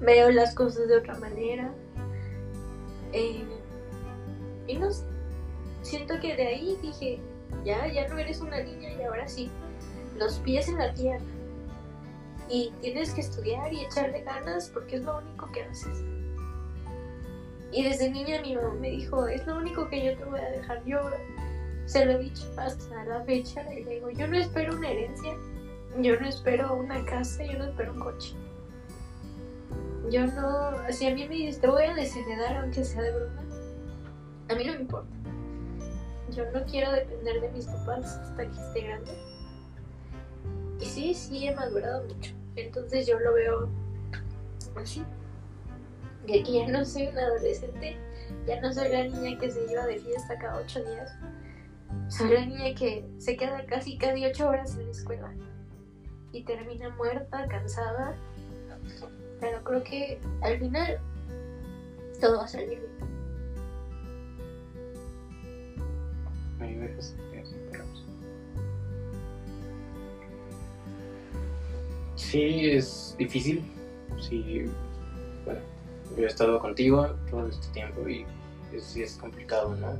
Veo 0.00 0.30
las 0.30 0.54
cosas 0.54 0.88
de 0.88 0.96
otra 0.96 1.18
manera. 1.18 1.72
eh, 3.12 3.42
y 4.66 4.76
no 4.76 4.88
siento 5.80 6.20
que 6.20 6.36
de 6.36 6.46
ahí 6.46 6.78
dije, 6.82 7.18
ya, 7.64 7.86
ya 7.86 8.06
no 8.08 8.18
eres 8.18 8.40
una 8.40 8.62
niña 8.62 8.92
y 8.92 9.02
ahora 9.02 9.26
sí, 9.26 9.50
los 10.18 10.38
pies 10.40 10.68
en 10.68 10.76
la 10.76 10.92
tierra 10.92 11.24
y 12.50 12.72
tienes 12.80 13.12
que 13.12 13.22
estudiar 13.22 13.72
y 13.72 13.84
echarle 13.84 14.22
ganas 14.22 14.70
porque 14.70 14.96
es 14.96 15.02
lo 15.02 15.18
único 15.18 15.50
que 15.52 15.62
haces. 15.62 16.02
Y 17.70 17.84
desde 17.84 18.10
niña 18.10 18.40
mi 18.40 18.56
mamá 18.56 18.74
me 18.74 18.90
dijo, 18.90 19.26
es 19.26 19.46
lo 19.46 19.56
único 19.56 19.88
que 19.88 20.04
yo 20.04 20.16
te 20.16 20.24
voy 20.24 20.40
a 20.40 20.50
dejar. 20.50 20.82
Yo 20.84 20.98
se 21.86 22.04
lo 22.04 22.12
he 22.12 22.18
dicho 22.18 22.44
hasta 22.56 23.04
la 23.04 23.22
fecha 23.24 23.62
y 23.72 23.84
le 23.84 23.94
digo, 23.94 24.10
yo 24.10 24.26
no 24.26 24.36
espero 24.36 24.76
una 24.76 24.90
herencia, 24.90 25.34
yo 25.98 26.20
no 26.20 26.28
espero 26.28 26.74
una 26.74 27.04
casa, 27.04 27.44
yo 27.44 27.58
no 27.58 27.64
espero 27.64 27.92
un 27.92 28.00
coche. 28.00 28.34
Yo 30.10 30.26
no, 30.26 30.70
si 30.90 31.06
a 31.06 31.14
mí 31.14 31.28
me 31.28 31.34
dices, 31.34 31.60
te 31.60 31.66
voy 31.66 31.84
a 31.84 31.94
desheredar 31.94 32.56
aunque 32.58 32.84
sea 32.84 33.02
de 33.02 33.12
broma, 33.12 33.42
a 34.48 34.54
mí 34.54 34.64
no 34.64 34.72
me 34.72 34.80
importa. 34.80 35.08
Yo 36.30 36.50
no 36.52 36.64
quiero 36.64 36.92
depender 36.92 37.40
de 37.40 37.50
mis 37.50 37.66
papás 37.66 38.16
hasta 38.16 38.46
que 38.46 38.52
esté 38.52 38.80
grande. 38.82 39.12
Y 40.80 40.84
sí, 40.84 41.14
sí 41.14 41.46
he 41.48 41.54
madurado 41.54 42.04
mucho. 42.04 42.32
Entonces 42.56 43.06
yo 43.06 43.18
lo 43.18 43.34
veo 43.34 43.68
así. 44.76 45.04
De 46.28 46.42
que 46.42 46.52
ya 46.52 46.68
no 46.68 46.84
soy 46.84 47.06
una 47.06 47.22
adolescente, 47.22 47.96
ya 48.46 48.60
no 48.60 48.70
soy 48.70 48.90
la 48.90 49.04
niña 49.04 49.38
que 49.38 49.50
se 49.50 49.64
iba 49.72 49.86
de 49.86 49.98
fiesta 49.98 50.38
cada 50.38 50.60
ocho 50.60 50.84
días. 50.84 51.10
Soy 52.08 52.28
la 52.30 52.44
niña 52.44 52.74
que 52.74 53.02
se 53.16 53.34
queda 53.34 53.64
casi 53.64 53.96
casi 53.96 54.26
ocho 54.26 54.46
horas 54.46 54.76
en 54.76 54.84
la 54.84 54.90
escuela 54.90 55.34
y 56.32 56.44
termina 56.44 56.90
muerta, 56.90 57.46
cansada. 57.48 58.14
Pero 59.40 59.64
creo 59.64 59.82
que 59.82 60.20
al 60.42 60.58
final 60.58 61.00
todo 62.20 62.36
va 62.38 62.44
a 62.44 62.48
salir 62.48 62.68
bien. 62.68 62.82
Palabras. 66.58 67.14
Sí, 72.16 72.70
es 72.70 73.14
difícil. 73.18 73.64
Sí, 74.20 74.66
yo 76.16 76.24
he 76.24 76.26
estado 76.26 76.58
contigo 76.58 77.06
todo 77.30 77.46
este 77.48 77.68
tiempo 77.72 78.08
y 78.08 78.24
es- 78.72 78.84
sí 78.84 79.02
es 79.02 79.16
complicado, 79.16 79.74
¿no? 79.76 79.96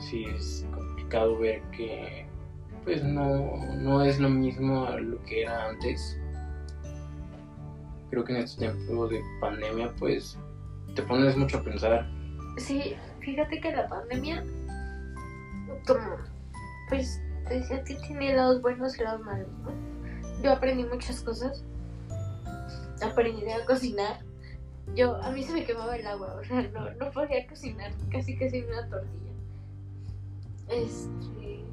Sí 0.00 0.24
es 0.24 0.66
complicado 0.74 1.38
ver 1.38 1.62
que 1.76 2.26
pues 2.84 3.04
no, 3.04 3.56
no 3.76 4.02
es 4.02 4.18
lo 4.18 4.28
mismo 4.28 4.86
a 4.86 4.98
lo 4.98 5.22
que 5.22 5.42
era 5.42 5.68
antes. 5.68 6.18
Creo 8.10 8.24
que 8.24 8.32
en 8.32 8.42
este 8.42 8.58
tiempo 8.68 9.06
de 9.08 9.22
pandemia 9.40 9.92
pues 9.98 10.36
te 10.96 11.02
pones 11.02 11.36
mucho 11.36 11.58
a 11.58 11.62
pensar. 11.62 12.10
Sí, 12.58 12.94
fíjate 13.20 13.60
que 13.60 13.72
la 13.72 13.88
pandemia, 13.88 14.44
como, 15.86 16.16
pues, 16.88 17.20
decía 17.48 17.82
que 17.84 17.94
tiene 18.06 18.34
lados 18.34 18.60
buenos 18.60 18.98
y 18.98 19.02
lados 19.04 19.22
malos, 19.22 19.48
¿no? 19.64 20.42
Yo 20.42 20.52
aprendí 20.52 20.84
muchas 20.84 21.22
cosas. 21.22 21.64
Aprendí 23.02 23.50
a 23.50 23.64
cocinar. 23.64 24.20
Yo, 24.94 25.16
a 25.16 25.30
mí 25.30 25.42
se 25.42 25.52
me 25.52 25.64
quemaba 25.64 25.96
el 25.96 26.06
agua, 26.06 26.34
o 26.34 26.44
sea, 26.44 26.62
no, 26.68 26.90
no 26.94 27.10
podía 27.12 27.46
cocinar 27.46 27.92
casi 28.10 28.36
que 28.36 28.50
sin 28.50 28.66
una 28.66 28.88
tortilla. 28.88 29.32
Este, 30.68 31.64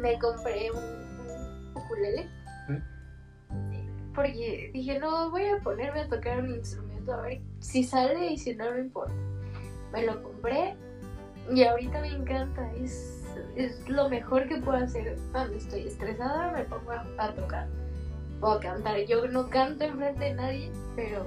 me 0.00 0.18
compré 0.18 0.70
un, 0.70 0.78
un 0.78 1.76
ukulele. 1.76 2.28
Porque 4.14 4.70
dije, 4.72 4.98
no, 4.98 5.30
voy 5.30 5.44
a 5.44 5.58
ponerme 5.60 6.00
a 6.00 6.08
tocar 6.08 6.40
un 6.40 6.54
instrumento 6.56 7.12
a 7.14 7.22
ver 7.22 7.40
si 7.60 7.84
sale 7.84 8.32
y 8.32 8.38
si 8.38 8.54
no, 8.54 8.70
no 8.70 8.78
importa. 8.78 9.14
Me 9.92 10.04
lo 10.04 10.22
compré 10.22 10.74
y 11.52 11.62
ahorita 11.64 12.00
me 12.00 12.08
encanta. 12.08 12.72
Es, 12.74 13.24
es 13.56 13.88
lo 13.88 14.08
mejor 14.08 14.48
que 14.48 14.56
puedo 14.56 14.78
hacer 14.78 15.16
cuando 15.32 15.56
estoy 15.56 15.86
estresada. 15.86 16.52
Me 16.52 16.64
pongo 16.64 16.90
a, 16.90 17.06
a 17.18 17.34
tocar 17.34 17.68
o 18.40 18.48
a 18.48 18.60
cantar. 18.60 18.98
Yo 19.06 19.26
no 19.28 19.48
canto 19.48 19.84
enfrente 19.84 20.24
de 20.24 20.34
nadie, 20.34 20.72
pero 20.96 21.26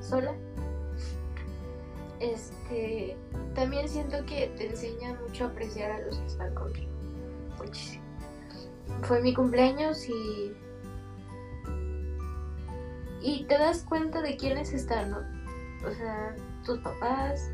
sola. 0.00 0.34
Este, 2.20 3.16
también 3.54 3.88
siento 3.88 4.24
que 4.26 4.52
te 4.56 4.68
enseña 4.68 5.14
mucho 5.26 5.44
a 5.44 5.48
apreciar 5.48 5.90
a 5.90 6.00
los 6.00 6.18
que 6.18 6.26
están 6.26 6.54
contigo. 6.54 6.90
Muchísimo. 7.58 8.02
Fue 9.02 9.20
mi 9.20 9.34
cumpleaños 9.34 10.08
y 10.08 10.54
y 13.22 13.44
te 13.44 13.56
das 13.56 13.84
cuenta 13.84 14.20
de 14.20 14.36
quiénes 14.36 14.72
están, 14.72 15.10
¿no? 15.10 15.18
O 15.86 15.92
sea, 15.92 16.34
tus 16.64 16.78
papás. 16.80 17.50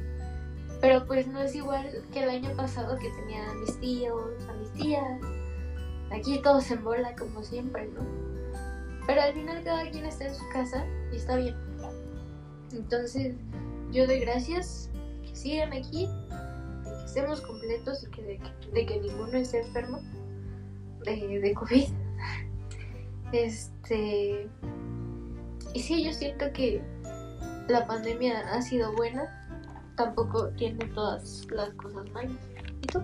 Pero 0.81 1.05
pues 1.07 1.27
no 1.27 1.41
es 1.41 1.55
igual 1.55 1.87
que 2.13 2.23
el 2.23 2.31
año 2.31 2.51
pasado 2.57 2.97
que 2.99 3.11
tenía 3.11 3.51
a 3.51 3.55
mis 3.55 3.79
tíos, 3.81 4.49
a 4.49 4.53
mis 4.55 4.73
tías. 4.73 5.21
Aquí 6.11 6.41
todos 6.41 6.71
en 6.71 6.85
bola 6.85 7.15
como 7.17 7.43
siempre, 7.43 7.89
¿no? 7.89 8.28
Pero 9.09 9.23
al 9.23 9.33
final 9.33 9.64
cada 9.64 9.90
quien 9.90 10.05
está 10.05 10.27
en 10.27 10.35
su 10.35 10.47
casa 10.51 10.85
y 11.11 11.16
está 11.16 11.37
bien. 11.37 11.57
Entonces 12.73 13.35
yo 13.90 14.07
doy 14.07 14.21
gracias 14.21 14.90
que 15.23 15.35
sigan 15.35 15.73
aquí, 15.73 16.07
que 16.85 17.05
estemos 17.07 17.40
completos 17.40 18.05
y 18.05 18.11
que 18.11 18.23
de, 18.23 18.40
de 18.75 18.87
que 18.87 19.01
ninguno 19.01 19.38
esté 19.38 19.62
enfermo 19.62 20.03
de, 21.05 21.40
de 21.40 21.55
COVID. 21.55 21.88
Este. 23.33 24.49
Y 25.75 25.81
sí, 25.81 26.03
yo 26.05 26.12
siento 26.12 26.51
que 26.53 26.83
la 27.68 27.87
pandemia 27.87 28.40
ha 28.55 28.62
sido 28.62 28.94
buena, 28.94 29.47
tampoco 29.97 30.49
tiene 30.51 30.85
todas 30.87 31.47
las 31.51 31.71
cosas 31.75 32.11
malas. 32.12 32.33
¿Y 32.83 32.87
tú? 32.87 33.03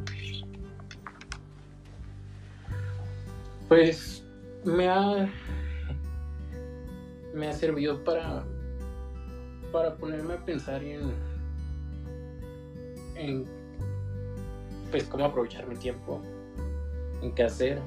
Pues 3.69 4.25
me 4.64 4.88
ha 4.88 5.29
me 7.35 7.49
ha 7.49 7.53
servido 7.53 8.03
para 8.05 8.44
para 9.73 9.97
ponerme 9.97 10.35
a 10.35 10.44
pensar 10.44 10.83
en 10.85 11.12
pues 14.90 15.05
cómo 15.05 15.25
aprovechar 15.25 15.66
mi 15.66 15.75
tiempo, 15.75 16.23
en 17.20 17.35
qué 17.35 17.42
hacer, 17.42 17.81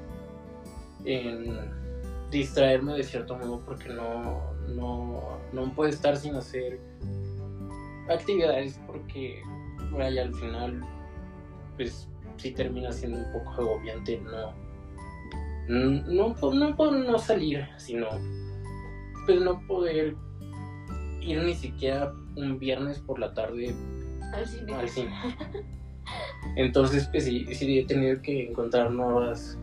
en 1.06 1.56
distraerme 2.30 2.96
de 2.96 3.04
cierto 3.04 3.38
modo 3.38 3.62
porque 3.66 3.88
no 3.90 4.54
no 4.68 5.40
no 5.54 5.74
puedo 5.74 5.90
estar 5.90 6.18
sin 6.18 6.36
hacer 6.36 6.82
actividades 8.10 8.82
porque 8.86 9.42
vaya 9.92 10.24
al 10.24 10.36
final 10.36 10.82
pues 11.78 12.10
sí 12.36 12.52
termina 12.52 12.92
siendo 12.92 13.20
un 13.20 13.32
poco 13.32 13.52
agobiante 13.52 14.20
no 14.20 14.54
no, 15.68 16.36
no 16.54 16.76
por 16.76 16.94
no 16.94 17.20
salir, 17.20 17.68
sino 17.78 18.08
pues 19.28 19.42
no 19.42 19.60
poder 19.68 20.16
ir 21.22 21.44
ni 21.44 21.54
siquiera 21.54 22.14
un 22.36 22.58
viernes 22.58 22.98
por 23.00 23.20
la 23.20 23.34
tarde 23.34 23.76
Al 24.34 24.48
cine. 24.48 24.74
al 24.74 24.90
cine. 24.90 25.12
Entonces, 26.56 27.08
pues 27.12 27.26
sí, 27.26 27.46
sí 27.54 27.80
he 27.80 27.86
tenido 27.86 28.22
que 28.22 28.50
encontrar 28.50 28.90
nuevas, 28.90 29.60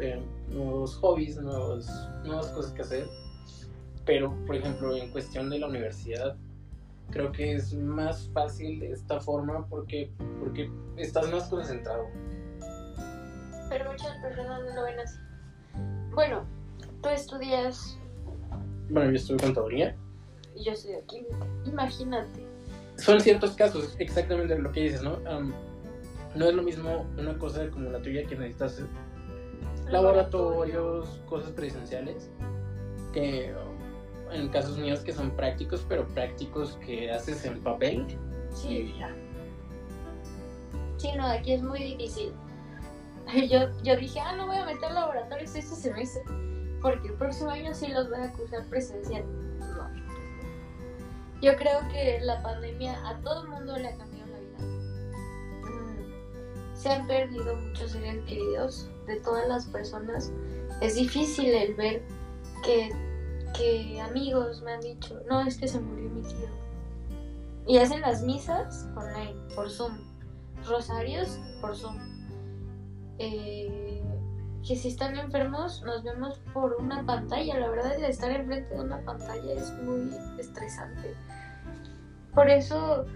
eh, 0.00 0.22
nuevos 0.50 0.94
hobbies, 0.96 1.38
nuevos, 1.38 1.88
nuevas 2.24 2.48
cosas 2.48 2.72
que 2.72 2.82
hacer. 2.82 3.06
Pero, 4.04 4.36
por 4.46 4.54
ejemplo, 4.54 4.94
en 4.94 5.10
cuestión 5.10 5.48
de 5.48 5.58
la 5.58 5.66
universidad, 5.66 6.36
creo 7.10 7.32
que 7.32 7.54
es 7.54 7.72
más 7.74 8.30
fácil 8.34 8.78
de 8.80 8.92
esta 8.92 9.18
forma 9.20 9.66
porque, 9.66 10.12
porque 10.38 10.70
estás 10.98 11.30
más 11.32 11.48
concentrado. 11.48 12.04
Pero 13.70 13.90
muchas 13.90 14.16
personas 14.20 14.60
no 14.64 14.74
lo 14.74 14.82
ven 14.84 15.00
así. 15.00 15.18
Bueno, 16.14 16.44
tú 17.02 17.08
estudias 17.08 17.98
Bueno, 18.88 19.10
yo 19.10 19.16
estudio 19.16 19.40
contaduría. 19.40 19.96
y 20.54 20.64
yo 20.64 20.72
estudio 20.72 21.04
química. 21.06 21.46
Imagínate. 21.66 22.46
Son 22.96 23.20
ciertos 23.20 23.52
casos, 23.56 23.94
exactamente 23.98 24.58
lo 24.58 24.72
que 24.72 24.80
dices, 24.84 25.02
¿no? 25.02 25.18
Am, 25.28 25.52
no 26.34 26.46
es 26.48 26.54
lo 26.54 26.62
mismo 26.62 27.06
una 27.18 27.36
cosa 27.38 27.68
como 27.70 27.90
la 27.90 28.00
tuya 28.00 28.24
que 28.26 28.36
necesitas 28.36 28.82
laboratorios, 29.90 31.20
cosas 31.28 31.50
presenciales, 31.52 32.30
que 33.12 33.52
um, 33.54 34.32
en 34.32 34.48
casos 34.48 34.78
míos 34.78 35.00
que 35.00 35.12
son 35.12 35.30
prácticos, 35.32 35.84
pero 35.88 36.06
prácticos 36.08 36.76
que 36.84 37.10
haces 37.10 37.44
en 37.44 37.60
papel 37.62 38.06
Sí, 38.50 38.92
y 38.94 38.98
ya. 38.98 39.14
sí, 40.96 41.10
no, 41.16 41.26
aquí 41.26 41.52
es 41.52 41.62
muy 41.62 41.78
difícil. 41.80 42.32
Yo, 43.50 43.58
yo 43.82 43.96
dije, 43.96 44.20
ah, 44.20 44.36
no 44.36 44.46
voy 44.46 44.56
a 44.56 44.64
meter 44.64 44.88
laboratorios 44.92 45.54
este 45.56 45.74
semestre, 45.74 46.22
porque 46.86 47.08
el 47.08 47.14
próximo 47.14 47.50
año 47.50 47.74
sí 47.74 47.88
los 47.88 48.08
voy 48.08 48.20
a 48.20 48.32
cursar 48.32 48.64
presencial. 48.66 49.24
No. 49.58 49.90
Yo 51.42 51.56
creo 51.56 51.80
que 51.90 52.20
la 52.22 52.40
pandemia 52.44 52.96
a 53.08 53.20
todo 53.22 53.42
el 53.42 53.48
mundo 53.48 53.76
le 53.76 53.88
ha 53.88 53.96
cambiado 53.96 54.30
la 54.30 54.38
vida. 54.38 54.58
Mm, 55.68 56.76
Se 56.76 56.88
han 56.88 57.08
perdido 57.08 57.56
muchos 57.56 57.90
seres 57.90 58.24
queridos 58.26 58.88
de 59.08 59.16
todas 59.16 59.48
las 59.48 59.66
personas. 59.66 60.30
Es 60.80 60.94
difícil 60.94 61.52
el 61.52 61.74
ver 61.74 62.04
que, 62.64 62.92
que 63.58 64.00
amigos 64.00 64.62
me 64.62 64.74
han 64.74 64.80
dicho, 64.80 65.20
no, 65.28 65.40
es 65.40 65.58
que 65.58 65.66
se 65.66 65.80
murió 65.80 66.08
mi 66.08 66.22
tío. 66.22 66.48
Y 67.66 67.78
hacen 67.78 68.00
las 68.00 68.22
misas 68.22 68.86
online, 68.94 69.34
por 69.56 69.68
Zoom. 69.68 69.98
Rosarios 70.64 71.40
por 71.60 71.74
Zoom. 71.74 71.96
Eh, 73.18 74.05
que 74.66 74.74
si 74.76 74.88
están 74.88 75.16
enfermos 75.16 75.82
nos 75.82 76.02
vemos 76.02 76.38
por 76.52 76.74
una 76.80 77.04
pantalla. 77.04 77.58
La 77.58 77.68
verdad, 77.68 77.94
el 77.94 78.04
estar 78.04 78.30
enfrente 78.30 78.74
de 78.74 78.80
una 78.80 79.00
pantalla 79.02 79.52
es 79.52 79.72
muy 79.82 80.10
estresante. 80.38 81.14
Por 82.34 82.50
eso, 82.50 83.06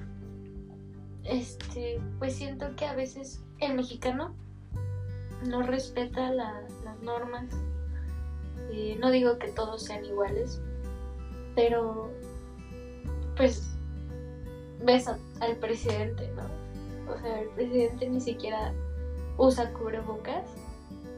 este, 1.25 2.01
pues 2.19 2.35
siento 2.37 2.75
que 2.77 2.87
a 2.87 2.95
veces 2.95 3.43
el 3.59 3.75
mexicano 3.75 4.35
no 5.47 5.63
respeta 5.63 6.31
la- 6.33 6.63
las 6.85 7.01
normas. 7.03 7.47
Eh, 8.71 8.97
no 9.01 9.11
digo 9.11 9.39
que 9.39 9.49
todos 9.49 9.83
sean 9.85 10.05
iguales, 10.05 10.61
pero 11.57 12.11
pues 13.37 13.69
ves 14.85 15.09
al 15.09 15.57
presidente, 15.57 16.31
¿no? 16.37 17.13
O 17.13 17.19
sea, 17.19 17.41
el 17.41 17.49
presidente 17.51 18.09
ni 18.09 18.21
siquiera 18.21 18.73
usa 19.37 19.73
cubrebocas. 19.73 20.45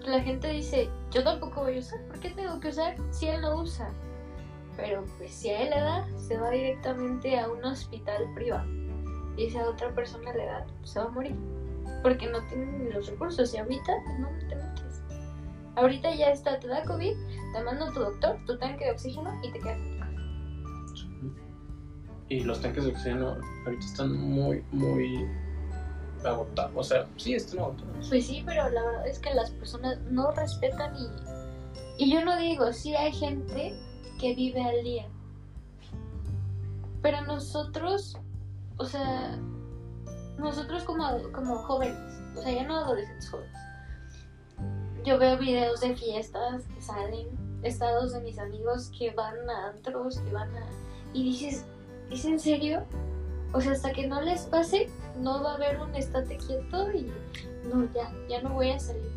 La 0.06 0.20
gente 0.20 0.48
dice, 0.48 0.90
yo 1.12 1.22
tampoco 1.22 1.62
voy 1.62 1.76
a 1.76 1.78
usar, 1.78 2.00
¿por 2.06 2.18
qué 2.18 2.30
tengo 2.30 2.58
que 2.58 2.68
usar 2.68 2.96
si 3.10 3.28
él 3.28 3.40
no 3.40 3.60
usa? 3.60 3.88
Pero 4.76 5.04
pues 5.16 5.32
si 5.32 5.50
a 5.50 5.62
él 5.62 5.70
le 5.70 5.80
da, 5.80 6.18
se 6.18 6.36
va 6.38 6.50
directamente 6.50 7.38
a 7.38 7.48
un 7.48 7.64
hospital 7.64 8.24
privado. 8.34 8.68
Y 9.36 9.50
si 9.50 9.56
a 9.56 9.68
otra 9.68 9.94
persona 9.94 10.32
le 10.32 10.44
da, 10.44 10.66
se 10.82 10.98
va 10.98 11.06
a 11.06 11.10
morir. 11.10 11.36
Porque 12.02 12.26
no 12.26 12.42
tienen 12.48 12.90
los 12.92 13.06
recursos 13.06 13.54
y 13.54 13.58
ahorita 13.58 13.92
no 14.18 14.28
te 14.48 14.56
metes. 14.56 15.02
Ahorita 15.76 16.14
ya 16.14 16.30
está, 16.30 16.58
te 16.58 16.66
da 16.66 16.82
COVID, 16.82 17.14
te 17.54 17.62
manda 17.62 17.92
tu 17.92 18.00
doctor, 18.00 18.38
tu 18.46 18.58
tanque 18.58 18.86
de 18.86 18.90
oxígeno 18.90 19.30
y 19.42 19.52
te 19.52 19.60
quedas. 19.60 19.80
Y 22.28 22.40
los 22.40 22.60
tanques 22.60 22.84
de 22.84 22.90
oxígeno 22.90 23.36
ahorita 23.66 23.86
están 23.86 24.12
muy, 24.16 24.64
muy 24.72 25.28
agotados. 26.24 26.72
O 26.74 26.82
sea, 26.82 27.06
sí, 27.16 27.34
están 27.34 27.60
agotados. 27.60 28.08
Pues 28.08 28.26
sí, 28.26 28.42
pero 28.46 28.68
la 28.68 28.82
verdad 28.82 29.06
es 29.06 29.18
que 29.18 29.34
las 29.34 29.50
personas 29.50 29.98
no 30.10 30.30
respetan 30.32 30.94
y, 30.96 32.04
y 32.04 32.12
yo 32.12 32.24
no 32.24 32.36
digo, 32.38 32.72
sí 32.72 32.94
hay 32.94 33.12
gente 33.12 33.74
que 34.18 34.34
vive 34.34 34.62
al 34.62 34.82
día. 34.82 35.08
Pero 37.02 37.20
nosotros, 37.22 38.16
o 38.76 38.84
sea, 38.84 39.38
nosotros 40.38 40.84
como, 40.84 41.04
como 41.32 41.56
jóvenes, 41.56 41.98
o 42.36 42.42
sea, 42.42 42.52
ya 42.52 42.64
no 42.64 42.78
adolescentes 42.78 43.30
jóvenes. 43.30 43.58
Yo 45.04 45.18
veo 45.18 45.36
videos 45.36 45.80
de 45.80 45.96
fiestas 45.96 46.62
que 46.68 46.80
salen, 46.80 47.28
estados 47.62 48.12
de 48.12 48.20
mis 48.20 48.38
amigos 48.38 48.90
que 48.96 49.10
van 49.10 49.34
a 49.50 49.68
antros, 49.70 50.18
que 50.20 50.32
van 50.32 50.54
a... 50.56 50.66
Y 51.12 51.24
dices, 51.24 51.66
¿es 52.10 52.24
en 52.24 52.38
serio? 52.38 52.84
O 53.52 53.60
sea, 53.60 53.72
hasta 53.72 53.92
que 53.92 54.06
no 54.06 54.20
les 54.20 54.42
pase, 54.42 54.88
no 55.20 55.42
va 55.42 55.52
a 55.52 55.54
haber 55.54 55.80
un 55.80 55.94
estate 55.94 56.36
quieto 56.36 56.92
y 56.92 57.10
no, 57.68 57.88
ya, 57.92 58.12
ya 58.28 58.42
no 58.42 58.54
voy 58.54 58.70
a 58.70 58.78
salir. 58.78 59.10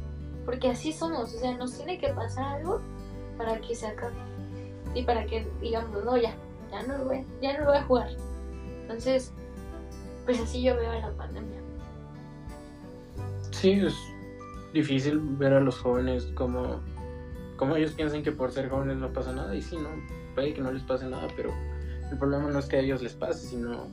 Porque 0.46 0.70
así 0.70 0.94
somos, 0.94 1.34
o 1.34 1.38
sea, 1.38 1.58
nos 1.58 1.76
tiene 1.76 2.00
que 2.00 2.10
pasar 2.10 2.58
algo 2.58 2.82
para 3.38 3.60
que 3.62 3.76
se 3.76 3.88
acabe. 3.88 4.14
Y 4.94 5.04
para 5.04 5.26
que 5.26 5.48
digamos, 5.62 6.04
no, 6.04 6.18
ya, 6.18 6.36
ya 6.72 6.84
no 6.84 6.98
lo 6.98 7.06
voy, 7.06 7.26
ya 7.42 7.54
no 7.54 7.60
lo 7.62 7.66
voy 7.68 7.78
a 7.78 7.84
jugar. 7.84 8.10
Entonces, 8.82 9.34
pues 10.26 10.40
así 10.40 10.62
yo 10.62 10.76
veo 10.76 10.92
a 10.92 11.00
la 11.00 11.12
pandemia. 11.12 11.60
Sí, 13.52 13.72
es 13.72 13.96
difícil 14.74 15.20
ver 15.20 15.54
a 15.54 15.60
los 15.60 15.80
jóvenes 15.80 16.26
como, 16.36 16.82
como 17.58 17.76
ellos 17.76 17.92
piensan 17.94 18.22
que 18.22 18.32
por 18.32 18.52
ser 18.52 18.70
jóvenes 18.70 18.98
no 18.98 19.12
pasa 19.12 19.34
nada. 19.34 19.56
Y 19.56 19.62
sí, 19.62 19.78
no, 19.78 19.90
puede 20.36 20.54
que 20.54 20.62
no 20.62 20.72
les 20.72 20.84
pase 20.84 21.08
nada, 21.08 21.28
pero 21.36 21.52
el 22.12 22.18
problema 22.20 22.50
no 22.50 22.60
es 22.60 22.68
que 22.68 22.76
a 22.78 22.80
ellos 22.80 23.02
les 23.02 23.14
pase, 23.14 23.48
sino 23.48 23.88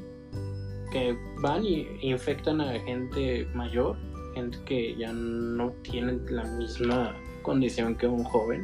que 0.93 1.19
van 1.41 1.65
y 1.65 1.89
infectan 2.03 2.61
a 2.61 2.79
gente 2.81 3.47
mayor, 3.55 3.97
gente 4.35 4.59
que 4.65 4.95
ya 4.97 5.13
no 5.13 5.71
tienen 5.83 6.25
la 6.29 6.45
misma 6.45 7.17
condición 7.43 7.97
que 7.97 8.07
un 8.07 8.23
joven. 8.25 8.63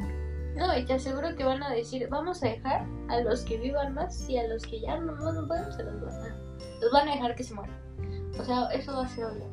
No, 0.57 0.77
y 0.77 0.85
te 0.85 0.95
aseguro 0.95 1.35
que 1.37 1.45
van 1.45 1.63
a 1.63 1.71
decir, 1.71 2.07
vamos 2.11 2.43
a 2.43 2.49
dejar 2.49 2.87
a 3.09 3.21
los 3.21 3.43
que 3.43 3.59
vivan 3.59 3.95
más 3.95 4.29
y 4.29 4.39
a 4.39 4.47
los 4.49 4.65
que 4.65 4.81
ya 4.81 4.99
no, 4.99 5.15
no, 5.15 5.47
pueden, 5.47 5.73
se 5.73 5.85
los 5.85 6.01
van 6.01 6.15
a, 6.15 6.37
los 6.81 6.93
van 6.93 7.09
a 7.09 7.13
dejar 7.13 7.35
que 7.35 7.45
se 7.45 7.55
mueran. 7.55 7.77
O 8.39 8.45
sea, 8.45 8.67
eso 8.67 8.93
va 8.93 9.05
a 9.05 9.09
ser 9.09 9.25
obvio. 9.25 9.49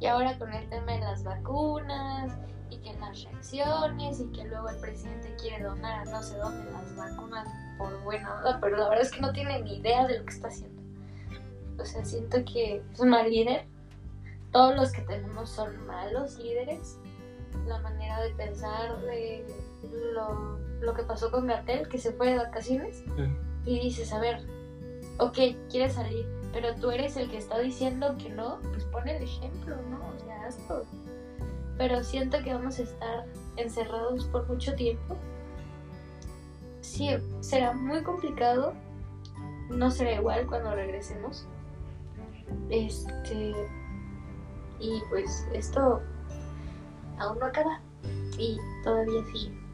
Y 0.00 0.06
ahora 0.06 0.36
con 0.38 0.52
el 0.52 0.68
tema 0.68 0.92
de 0.92 1.00
las 1.00 1.24
vacunas 1.24 2.36
y 2.70 2.78
que 2.78 2.92
las 2.94 3.24
reacciones 3.24 4.20
y 4.20 4.26
que 4.32 4.44
luego 4.44 4.68
el 4.68 4.78
presidente 4.80 5.34
quiere 5.40 5.64
donar 5.64 6.06
a 6.06 6.10
no 6.10 6.22
sé 6.22 6.36
dónde 6.36 6.70
las 6.72 6.96
vacunas 6.96 7.48
por 7.78 8.02
buena 8.02 8.34
onda, 8.36 8.58
pero 8.60 8.76
la 8.76 8.88
verdad 8.88 9.04
es 9.04 9.12
que 9.12 9.20
no 9.20 9.32
tiene 9.32 9.62
ni 9.62 9.76
idea 9.78 10.06
de 10.06 10.18
lo 10.18 10.24
que 10.24 10.32
está 10.32 10.48
haciendo. 10.48 10.83
O 11.78 11.84
sea, 11.84 12.04
siento 12.04 12.44
que 12.44 12.82
es 12.92 13.00
un 13.00 13.10
mal 13.10 13.30
líder. 13.30 13.66
Todos 14.52 14.76
los 14.76 14.92
que 14.92 15.02
tenemos 15.02 15.50
son 15.50 15.86
malos 15.86 16.38
líderes. 16.38 16.98
La 17.66 17.78
manera 17.80 18.20
de 18.20 18.30
pensar 18.30 19.00
de 19.02 19.44
lo, 20.12 20.58
lo 20.80 20.94
que 20.94 21.02
pasó 21.02 21.30
con 21.30 21.46
Gatel, 21.46 21.88
que 21.88 21.98
se 21.98 22.12
fue 22.12 22.30
de 22.30 22.36
vacaciones, 22.36 23.02
y 23.64 23.80
dices, 23.80 24.12
a 24.12 24.20
ver, 24.20 24.44
ok, 25.18 25.38
quieres 25.70 25.94
salir, 25.94 26.26
pero 26.52 26.74
tú 26.76 26.90
eres 26.90 27.16
el 27.16 27.30
que 27.30 27.38
está 27.38 27.58
diciendo 27.58 28.16
que 28.18 28.30
no, 28.30 28.58
pues 28.72 28.84
pon 28.84 29.08
el 29.08 29.22
ejemplo, 29.22 29.76
¿no? 29.90 30.00
O 30.14 30.18
sea, 30.24 30.46
hazlo. 30.46 30.84
Pero 31.78 32.02
siento 32.04 32.38
que 32.42 32.54
vamos 32.54 32.78
a 32.78 32.82
estar 32.82 33.24
encerrados 33.56 34.26
por 34.26 34.48
mucho 34.48 34.74
tiempo. 34.74 35.16
Sí, 36.80 37.10
será 37.40 37.72
muy 37.72 38.02
complicado. 38.02 38.74
No 39.70 39.90
será 39.90 40.12
igual 40.12 40.46
cuando 40.46 40.74
regresemos. 40.74 41.48
Este. 42.70 43.54
Y 44.80 45.00
pues 45.10 45.46
esto 45.52 46.00
aún 47.18 47.38
no 47.38 47.46
acaba. 47.46 47.80
Y 48.38 48.58
todavía 48.82 49.24
sigue. 49.32 49.64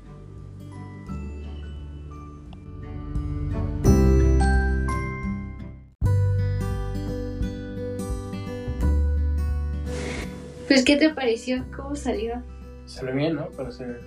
Pues, 10.70 10.85
¿qué 10.85 10.96
te 10.96 11.11
pareció? 11.11 11.64
¿Cómo 11.76 11.96
salió? 11.96 12.40
Sale 12.87 13.11
bien, 13.11 13.35
¿no? 13.35 13.50
Para 13.50 13.70
hacer 13.70 14.00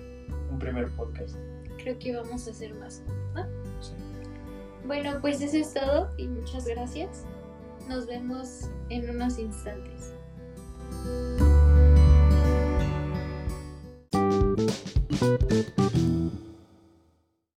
un 0.50 0.58
primer 0.58 0.88
podcast. 0.96 1.36
Creo 1.76 1.98
que 1.98 2.16
vamos 2.16 2.48
a 2.48 2.50
hacer 2.52 2.74
más, 2.76 3.02
¿no? 3.34 3.44
Sí. 3.82 3.92
Bueno, 4.86 5.18
pues 5.20 5.42
eso 5.42 5.58
es 5.58 5.74
todo 5.74 6.10
y 6.16 6.26
muchas 6.26 6.66
gracias. 6.66 7.26
Nos 7.88 8.06
vemos 8.06 8.70
en 8.88 9.10
unos 9.10 9.38
instantes. 9.38 10.12